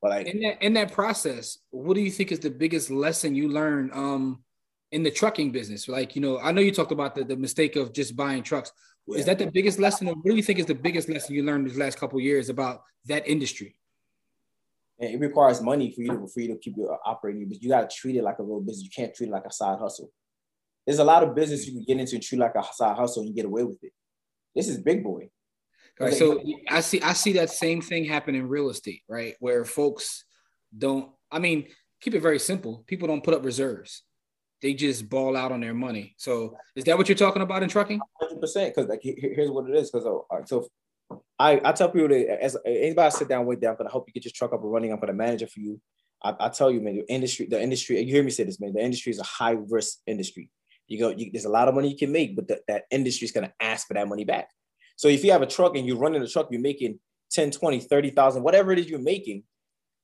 [0.00, 3.34] But like in that in that process, what do you think is the biggest lesson
[3.34, 4.44] you learned um
[4.92, 5.88] in the trucking business?
[5.88, 8.70] Like, you know, I know you talked about the, the mistake of just buying trucks.
[9.06, 9.18] Yeah.
[9.18, 10.08] Is that the biggest lesson?
[10.08, 12.50] Or what do you think is the biggest lesson you learned these last couple years
[12.50, 13.76] about that industry?
[15.00, 17.68] And it requires money for you to for you to keep your operating, but you
[17.68, 18.84] got to treat it like a real business.
[18.84, 20.10] You can't treat it like a side hustle.
[20.86, 23.22] There's a lot of business you can get into and treat like a side hustle
[23.22, 23.92] and you get away with it.
[24.54, 25.30] This is big boy.
[25.98, 26.14] Right.
[26.14, 29.34] So I see I see that same thing happen in real estate, right?
[29.38, 30.24] Where folks
[30.76, 31.68] don't, I mean,
[32.00, 32.82] keep it very simple.
[32.86, 34.02] People don't put up reserves.
[34.60, 36.14] They just ball out on their money.
[36.18, 38.00] So is that what you're talking about in trucking?
[38.18, 39.90] 100 percent because like here's what it is.
[39.90, 40.66] Because oh, so
[41.38, 44.12] I, I tell people that as anybody sit down with them, I'm gonna help you
[44.12, 44.92] get your truck up and running.
[44.92, 45.80] I'm gonna manage it for you.
[46.22, 48.72] I, I, tell you, man, the industry, the industry, you hear me say this, man,
[48.72, 50.50] the industry is a high risk industry.
[50.86, 53.24] You go, you, there's a lot of money you can make, but the, that industry
[53.24, 54.48] is going to ask for that money back.
[54.96, 57.00] So if you have a truck and you're running a truck, you're making
[57.32, 59.44] 10, 20, 30,000, whatever it is you're making,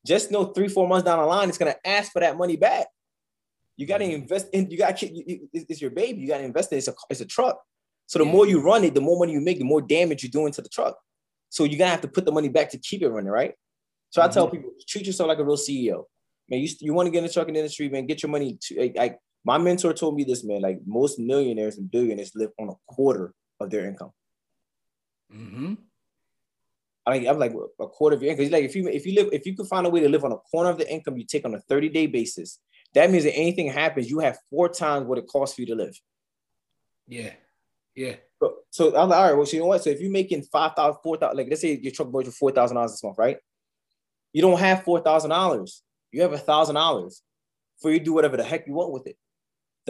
[0.06, 2.56] just know three, four months down the line, it's going to ask for that money
[2.56, 2.86] back.
[3.76, 4.22] You got to mm-hmm.
[4.22, 5.06] invest in, you got to,
[5.52, 6.20] it's your baby.
[6.20, 6.78] You got to invest in.
[6.78, 7.60] It's a, it's a truck.
[8.06, 10.30] So the more you run it, the more money you make, the more damage you're
[10.30, 10.96] doing to the truck.
[11.48, 13.54] So you're going to have to put the money back to keep it running, right?
[14.10, 14.30] So mm-hmm.
[14.30, 14.56] I tell mm-hmm.
[14.56, 16.04] people, treat yourself like a real CEO.
[16.48, 18.92] Man, you, you want to get in the trucking industry, man, get your money to,
[18.96, 20.60] like, my mentor told me this, man.
[20.60, 24.12] Like most millionaires and billionaires live on a quarter of their income.
[25.34, 25.74] Mm-hmm.
[27.06, 28.44] I mean, I'm like a quarter of your income.
[28.44, 30.24] He's like, if you if you live, if you can find a way to live
[30.24, 32.58] on a corner of the income you take on a 30 day basis,
[32.94, 35.74] that means that anything happens, you have four times what it costs for you to
[35.74, 35.98] live.
[37.08, 37.32] Yeah,
[37.94, 38.16] yeah.
[38.40, 39.36] So, so I'm like, all right.
[39.36, 39.82] Well, so you know what?
[39.82, 42.52] So if you're making five thousand, four thousand, like let's say your truck budget four
[42.52, 43.38] thousand dollars this month, right?
[44.32, 45.82] You don't have four thousand dollars.
[46.12, 47.22] You have a thousand dollars
[47.80, 49.16] for you to do whatever the heck you want with it.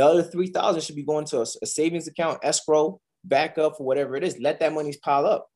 [0.00, 4.16] The other 3000 should be going to a, a, savings account, escrow, backup, for whatever
[4.16, 4.38] it is.
[4.38, 5.46] Let that money pile up.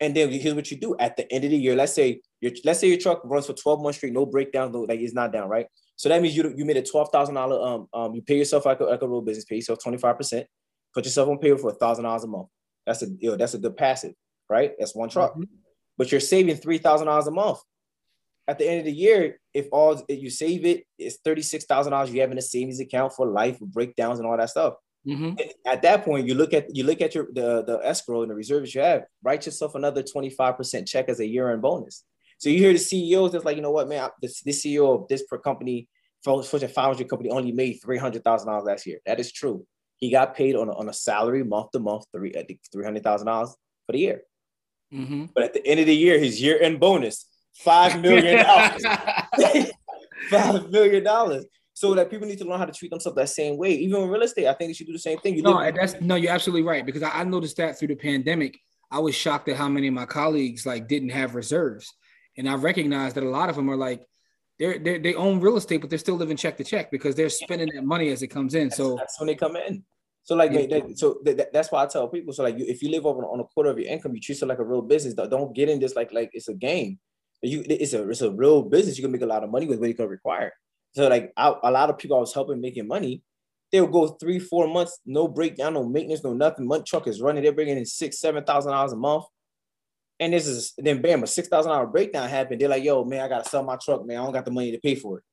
[0.00, 1.76] And then here's what you do at the end of the year.
[1.76, 4.80] Let's say your let's say your truck runs for 12 months straight, no breakdowns, no
[4.80, 5.66] like it's not down, right?
[5.94, 8.66] So that means you you made a twelve thousand dollar um um you pay yourself
[8.66, 10.44] like a, like a real business, pay yourself 25%,
[10.92, 12.48] put yourself on payroll for a thousand dollars a month.
[12.84, 14.14] That's a you know, that's a good passive,
[14.50, 14.72] right?
[14.76, 15.34] That's one truck.
[15.34, 15.44] Mm-hmm.
[15.96, 17.60] But you're saving three thousand dollars a month
[18.46, 21.64] at the end of the year, if all if you save it, it's thirty six
[21.64, 24.74] thousand dollars you have in a savings account for life breakdowns and all that stuff.
[25.06, 25.34] Mm-hmm.
[25.66, 28.34] At that point, you look at you look at your the the escrow and the
[28.34, 29.04] reserves you have.
[29.22, 32.04] Write yourself another twenty five percent check as a year end bonus.
[32.38, 35.08] So you hear the CEOs that's like, you know what, man, this, this CEO of
[35.08, 35.88] this per company,
[36.24, 38.98] Fortune 500 company only made three hundred thousand dollars last year.
[39.06, 39.66] That is true.
[39.96, 42.34] He got paid on a, on a salary month to month, three
[42.72, 43.54] three hundred thousand dollars
[43.86, 44.22] for the year.
[44.92, 45.26] Mm-hmm.
[45.34, 48.84] But at the end of the year, his year end bonus five million dollars.
[50.30, 51.44] five million dollars.
[51.76, 53.72] So that people need to learn how to treat themselves that same way.
[53.72, 55.34] Even in real estate, I think they should do the same thing.
[55.34, 56.86] You no, that's no, you're absolutely right.
[56.86, 58.56] Because I, I noticed that through the pandemic,
[58.92, 61.92] I was shocked at how many of my colleagues like didn't have reserves.
[62.38, 64.06] And I recognized that a lot of them are like,
[64.58, 67.28] they're, they they own real estate, but they're still living check to check because they're
[67.28, 68.70] spending that money as it comes in.
[68.70, 69.82] So that's when they come in.
[70.22, 70.66] So like, yeah.
[70.66, 72.32] they, so th- that's why I tell people.
[72.32, 74.40] So like, you, if you live over on a quarter of your income, you treat
[74.40, 75.14] it like a real business.
[75.14, 77.00] Don't get in this like like it's a game.
[77.44, 78.96] You it's a it's a real business.
[78.96, 80.52] You can make a lot of money with what you can require.
[80.94, 83.22] So like, I, a lot of people I was helping making money.
[83.72, 86.66] They will go three four months, no breakdown, no maintenance, no nothing.
[86.66, 87.42] Month truck is running.
[87.42, 89.24] They're bringing in six seven thousand dollars a month.
[90.20, 92.60] And this is then bam, a six thousand dollar breakdown happened.
[92.60, 94.18] They're like, yo, man, I gotta sell my truck, man.
[94.18, 95.24] I don't got the money to pay for it.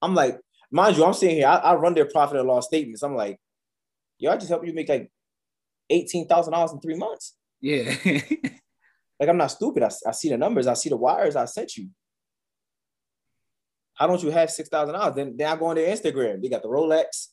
[0.00, 0.38] I'm like,
[0.70, 3.02] mind you, I'm sitting here, I, I run their profit and loss statements.
[3.02, 3.38] I'm like,
[4.18, 5.12] yo, I just help you make like
[5.90, 7.36] eighteen thousand dollars in three months.
[7.60, 7.94] Yeah.
[9.22, 9.84] like I'm not stupid.
[9.84, 11.88] I, I see the numbers, I see the wires I sent you.
[13.94, 15.14] How don't you have six thousand dollars?
[15.14, 16.42] Then then I go on their Instagram.
[16.42, 17.28] They got the Rolex,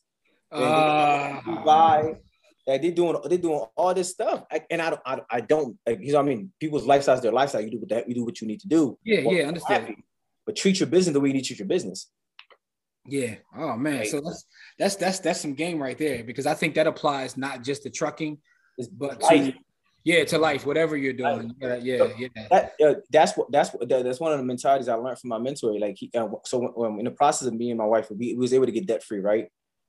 [0.52, 2.16] uh, Dubai,
[2.64, 5.76] like they doing they doing all this stuff, I, and I don't I, I don't
[5.84, 6.52] like, you know what I mean.
[6.60, 7.60] People's lifestyle is their lifestyle.
[7.60, 8.96] You do what that you do what you need to do.
[9.02, 9.86] Yeah, yeah, understand.
[9.88, 10.04] Happy.
[10.46, 12.08] But treat your business the way you need to treat your business.
[13.04, 13.34] Yeah.
[13.56, 13.98] Oh man.
[13.98, 14.06] Right.
[14.06, 14.44] So that's
[14.78, 17.90] that's that's that's some game right there because I think that applies not just to
[17.90, 18.38] trucking,
[18.92, 19.54] but to
[20.04, 21.54] yeah to life, whatever you're doing.
[21.60, 22.28] Yeah, yeah, yeah.
[22.50, 25.38] That, uh, that's what that's what that's one of the mentalities I learned from my
[25.38, 25.78] mentor.
[25.78, 28.34] Like, he, uh, so when, in the process of me and my wife, we, we
[28.34, 29.48] was able to get debt free, right?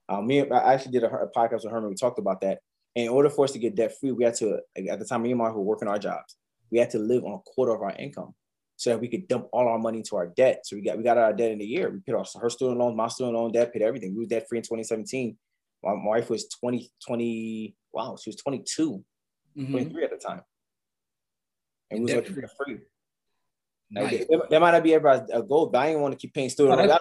[0.10, 1.90] Um, me, I actually did a, a podcast with Herman.
[1.90, 2.60] We talked about that.
[2.96, 4.60] And in order for us to get debt free, we had to,
[4.90, 6.36] at the time, me and my wife were working our jobs.
[6.70, 8.34] We had to live on a quarter of our income
[8.76, 10.66] so that we could dump all our money into our debt.
[10.66, 11.90] So we got we got our debt in a year.
[11.90, 14.16] We paid off her student loans, my student loan debt, paid everything.
[14.16, 15.38] We were debt free in 2017.
[15.84, 19.04] My, my wife was 20, 20, wow, she was 22,
[19.58, 19.72] mm-hmm.
[19.72, 20.42] 23 at the time.
[21.90, 22.80] And, we was like free.
[23.90, 24.26] Nice.
[24.30, 26.78] Like, that, might not be everybody's goal, but I didn't want to keep paying student
[26.78, 26.92] loans.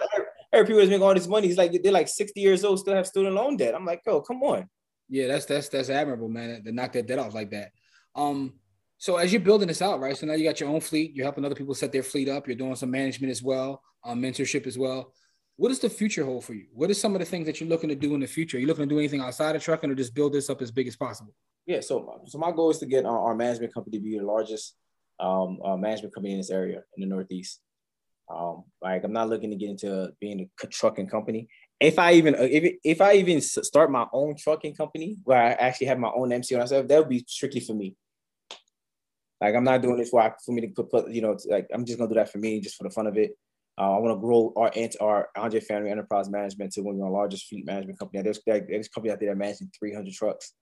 [0.53, 2.93] Every people that's making all this money, he's like they're like 60 years old, still
[2.93, 3.73] have student loan debt.
[3.73, 4.67] I'm like, oh, come on.
[5.07, 6.61] Yeah, that's that's that's admirable, man.
[6.65, 7.71] To knock that debt off like that.
[8.15, 8.55] Um,
[8.97, 10.15] so as you're building this out, right?
[10.15, 11.15] So now you got your own fleet.
[11.15, 12.47] You're helping other people set their fleet up.
[12.47, 15.13] You're doing some management as well, um, mentorship as well.
[15.55, 16.67] What does the future hold for you?
[16.73, 18.57] What are some of the things that you're looking to do in the future?
[18.57, 20.71] Are you looking to do anything outside of trucking, or just build this up as
[20.71, 21.33] big as possible?
[21.71, 21.81] Yeah.
[21.81, 24.75] So so my goal is to get our, our management company to be the largest
[25.19, 27.61] um, uh, management company in this area in the Northeast.
[28.29, 31.49] Um, like I'm not looking to get into being a trucking company
[31.81, 35.51] if I even uh, if, if I even start my own trucking company where I
[35.53, 37.95] actually have my own MC on myself, that would be tricky for me.
[39.41, 41.97] Like I'm not doing this for for me to put, you know like I'm just
[41.97, 43.31] gonna do that for me just for the fun of it.
[43.79, 47.09] Uh, I want to grow our our Andre Family Enterprise Management to one of our
[47.09, 48.21] largest fleet management company.
[48.21, 50.53] There's there's company out there that manages 300 trucks.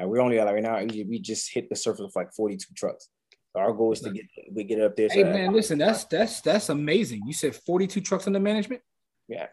[0.00, 3.08] Uh, we're only like right now we just hit the surface of like 42 trucks.
[3.52, 5.08] So our goal is to get we get it up there.
[5.10, 7.22] Hey so man, listen, that's that's that's amazing.
[7.26, 8.82] You said 42 trucks under management.
[9.28, 9.46] Yeah.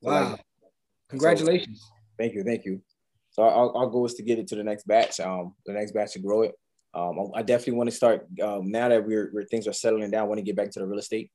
[0.00, 0.38] Wow.
[1.10, 1.80] Congratulations.
[1.80, 2.44] So, thank you.
[2.44, 2.80] Thank you.
[3.32, 5.92] So our, our goal is to get it to the next batch, um, the next
[5.92, 6.54] batch to grow it.
[6.94, 10.22] Um, I definitely want to start um, now that we're, we're things are settling down.
[10.22, 11.30] I want to get back to the real estate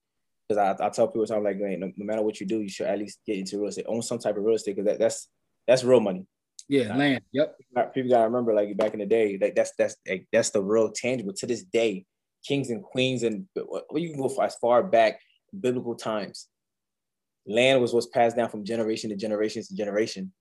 [0.47, 2.87] because I, I tell people I'm like, no, no, matter what you do, you should
[2.87, 5.29] at least get into real estate, own some type of real estate because that, that's
[5.67, 6.25] that's real money.
[6.67, 7.21] Yeah, land.
[7.31, 7.57] Yep.
[7.93, 10.91] People gotta remember, like back in the day, like that's that's like, that's the real
[10.91, 11.33] tangible.
[11.33, 12.05] To this day,
[12.43, 15.19] kings and queens and well, you can go as far back
[15.59, 16.47] biblical times
[17.47, 20.31] land was what's passed down from generation to generation to generation.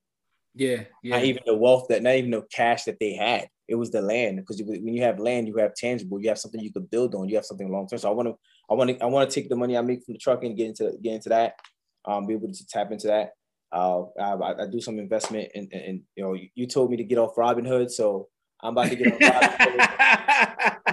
[0.55, 1.17] Yeah, yeah.
[1.17, 3.49] Not even the wealth that, not even the cash that they had.
[3.67, 6.21] It was the land because when you have land, you have tangible.
[6.21, 7.29] You have something you could build on.
[7.29, 7.99] You have something long term.
[7.99, 8.37] So I want to,
[8.71, 10.57] I want to, I want to take the money I make from the truck and
[10.57, 11.55] get into get into that.
[12.05, 13.31] Um, be able to tap into that.
[13.75, 15.69] Uh, I, I do some investment, and
[16.15, 18.29] you know, you, told me to get off Robinhood, so
[18.63, 19.19] I'm about to get off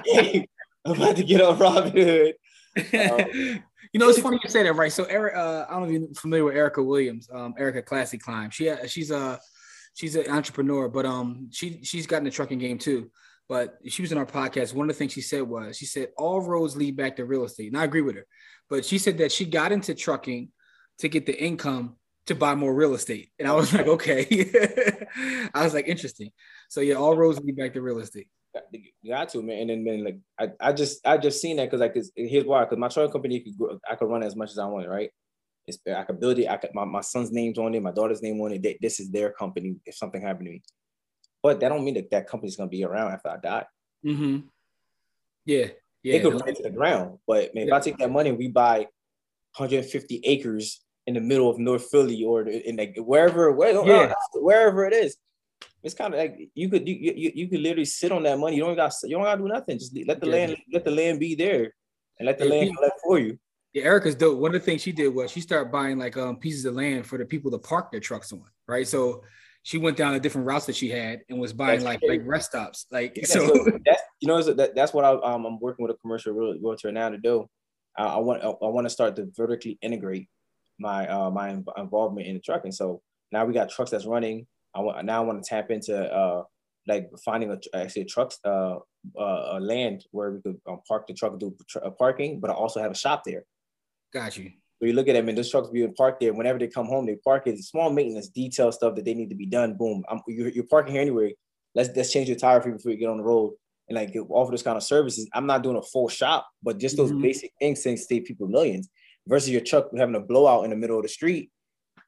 [0.05, 0.45] Robinhood.
[0.86, 2.34] I'm about to get off Robinhood.
[2.77, 3.61] Um,
[3.93, 4.91] you know, it's funny you say that, right?
[4.91, 8.17] So, Eric, uh, I don't know if you're familiar with Erica Williams, um, Erica Classy
[8.17, 8.49] Climb.
[8.49, 9.39] She uh, she's a
[9.93, 13.11] she's an entrepreneur, but um, she she's gotten the trucking game too.
[13.47, 14.73] But she was in our podcast.
[14.73, 17.43] One of the things she said was, she said all roads lead back to real
[17.43, 18.25] estate, and I agree with her.
[18.69, 20.49] But she said that she got into trucking
[20.99, 21.97] to get the income
[22.28, 24.26] to buy more real estate, and I was like, okay.
[25.53, 26.32] I was like, interesting.
[26.69, 28.28] So yeah, all roads lead back to real estate.
[29.01, 31.72] You got to man, and then, man, like I, I just I just seen that
[31.72, 34.51] because like here's why because my truck company could go, I could run as much
[34.51, 35.09] as I want, right?
[35.67, 36.49] It's I could build it.
[36.49, 38.61] I could my, my son's name's on it, my daughter's name on it.
[38.61, 39.78] They, this is their company.
[39.86, 40.63] If something happened to me,
[41.41, 43.65] but that don't mean that that company's gonna be around after I die.
[44.05, 44.39] Mm-hmm.
[45.45, 45.67] Yeah,
[46.03, 46.15] yeah.
[46.15, 47.76] It could run to the ground, but man, yeah.
[47.76, 48.80] if I take that money and we buy
[49.55, 54.14] 150 acres in the middle of North Philly or in like wherever, where, yeah.
[54.34, 55.18] wherever it is,
[55.84, 58.56] it's kind of like you could you, you you could literally sit on that money.
[58.56, 59.80] You don't got you don't got to do nothing.
[59.80, 60.34] Just let the yeah.
[60.34, 61.74] land let the land be there,
[62.20, 63.39] and let the yeah, land collect for you.
[63.74, 64.38] Yeah, Erica's dope.
[64.38, 67.08] One of the things she did was she started buying like um pieces of land
[67.08, 68.88] for the people to park their trucks on, right?
[68.88, 69.24] So
[69.64, 72.22] she went down the different routes that she had and was buying that's like like
[72.26, 72.86] rest stops.
[72.91, 75.95] Like yeah, so, so that's you know that, that's what I, um, I'm working with
[75.95, 77.49] a commercial realtor now to do.
[77.97, 80.28] I, I want I want to start to vertically integrate
[80.82, 82.71] my uh, my involvement in the trucking.
[82.71, 83.01] So
[83.32, 84.47] now we got trucks that's running.
[84.75, 86.43] I want now I want to tap into uh,
[86.88, 88.77] like finding a actually a trucks uh,
[89.19, 92.53] uh, a land where we could um, park the truck do tr- parking, but I
[92.53, 93.43] also have a shop there.
[94.13, 94.51] Got you.
[94.79, 96.34] So you look at them and those trucks being parked there.
[96.34, 97.63] Whenever they come home, they park it.
[97.63, 99.75] Small maintenance, detail stuff that they need to be done.
[99.77, 101.36] Boom, I'm, you're, you're parking here anyway.
[101.75, 103.53] Let's let's change your tire for you before you get on the road
[103.88, 105.29] and like offer this kind of services.
[105.34, 107.21] I'm not doing a full shop, but just those mm-hmm.
[107.21, 108.89] basic things things save people millions.
[109.28, 111.51] Versus your truck having a blowout in the middle of the street.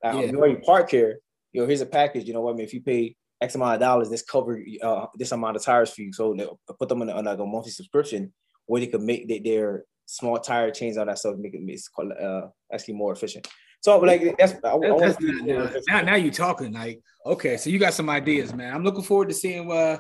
[0.04, 0.32] Uh, yeah.
[0.32, 1.20] You already park here.
[1.52, 2.26] You know, here's a package.
[2.26, 2.66] You know what I mean?
[2.66, 6.02] If you pay X amount of dollars, this cover uh, this amount of tires for
[6.02, 6.12] you.
[6.12, 6.48] So they
[6.80, 8.34] put them on, a, on like a monthly subscription
[8.66, 12.12] where they could make their small tire chains all that stuff, make it it's called,
[12.12, 13.48] uh, actually more efficient.
[13.82, 17.94] So like that's, I, that's, now, now, now you're talking like okay, so you got
[17.94, 18.74] some ideas, man.
[18.74, 20.00] I'm looking forward to seeing uh,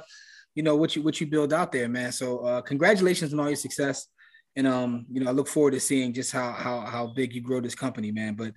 [0.55, 2.11] you know what you what you build out there, man.
[2.11, 4.07] So uh, congratulations on all your success,
[4.55, 7.41] and um, you know I look forward to seeing just how how how big you
[7.41, 8.35] grow this company, man.
[8.35, 8.53] But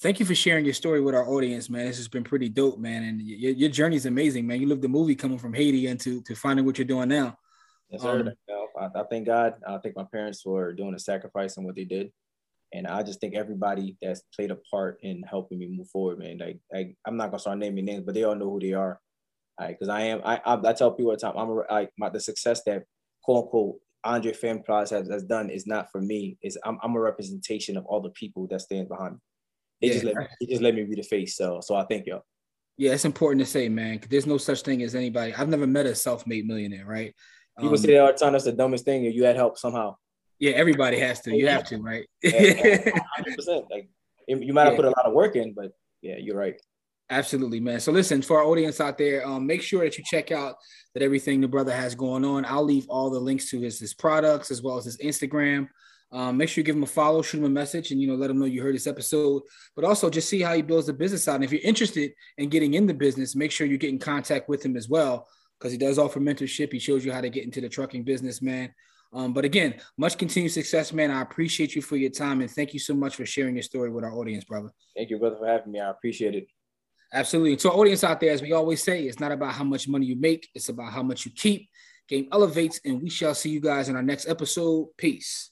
[0.00, 1.86] thank you for sharing your story with our audience, man.
[1.86, 3.04] This has been pretty dope, man.
[3.04, 4.60] And your, your journey is amazing, man.
[4.60, 7.36] You lived the movie coming from Haiti into to finding what you're doing now.
[7.90, 8.20] Yes, sir.
[8.20, 8.32] Um,
[8.78, 9.54] I, I, thank God.
[9.66, 12.12] I thank my parents for doing the sacrifice and what they did.
[12.72, 16.38] And I just think everybody that's played a part in helping me move forward, man.
[16.38, 19.00] Like, I, I'm not gonna start naming names, but they all know who they are.
[19.58, 22.08] Because I am, I, I, I, tell people all the time, I'm a, like my
[22.08, 22.84] the success that
[23.22, 26.38] quote unquote Andre Fan Plus has, has done is not for me.
[26.42, 29.20] Is I'm, I'm a representation of all the people that stand behind me.
[29.82, 29.92] It yeah.
[29.92, 31.36] just let me, it just let me be the face.
[31.36, 32.22] So so I thank y'all.
[32.76, 34.00] Yeah, it's important to say, man.
[34.08, 35.34] There's no such thing as anybody.
[35.34, 37.14] I've never met a self-made millionaire, right?
[37.58, 39.96] People um, say all the time that's the dumbest thing, you had help somehow.
[40.38, 41.36] Yeah, everybody has to.
[41.36, 42.06] You have to, right?
[42.24, 43.64] Hundred.
[43.70, 43.90] Like
[44.26, 44.76] you might have yeah.
[44.76, 46.58] put a lot of work in, but yeah, you're right.
[47.10, 47.80] Absolutely, man.
[47.80, 50.54] So listen, for our audience out there, um, make sure that you check out
[50.94, 52.44] that everything the brother has going on.
[52.44, 55.68] I'll leave all the links to his his products as well as his Instagram.
[56.12, 58.14] Um, make sure you give him a follow, shoot him a message, and you know
[58.14, 59.42] let him know you heard this episode.
[59.74, 61.36] But also just see how he builds the business out.
[61.36, 64.48] And if you're interested in getting in the business, make sure you get in contact
[64.48, 65.26] with him as well
[65.58, 66.72] because he does offer mentorship.
[66.72, 68.72] He shows you how to get into the trucking business, man.
[69.12, 71.10] Um, but again, much continued success, man.
[71.10, 73.90] I appreciate you for your time and thank you so much for sharing your story
[73.90, 74.70] with our audience, brother.
[74.96, 75.80] Thank you, brother, for having me.
[75.80, 76.46] I appreciate it.
[77.12, 77.56] Absolutely.
[77.56, 80.06] To our audience out there, as we always say, it's not about how much money
[80.06, 81.68] you make, it's about how much you keep.
[82.08, 84.88] Game elevates, and we shall see you guys in our next episode.
[84.96, 85.50] Peace.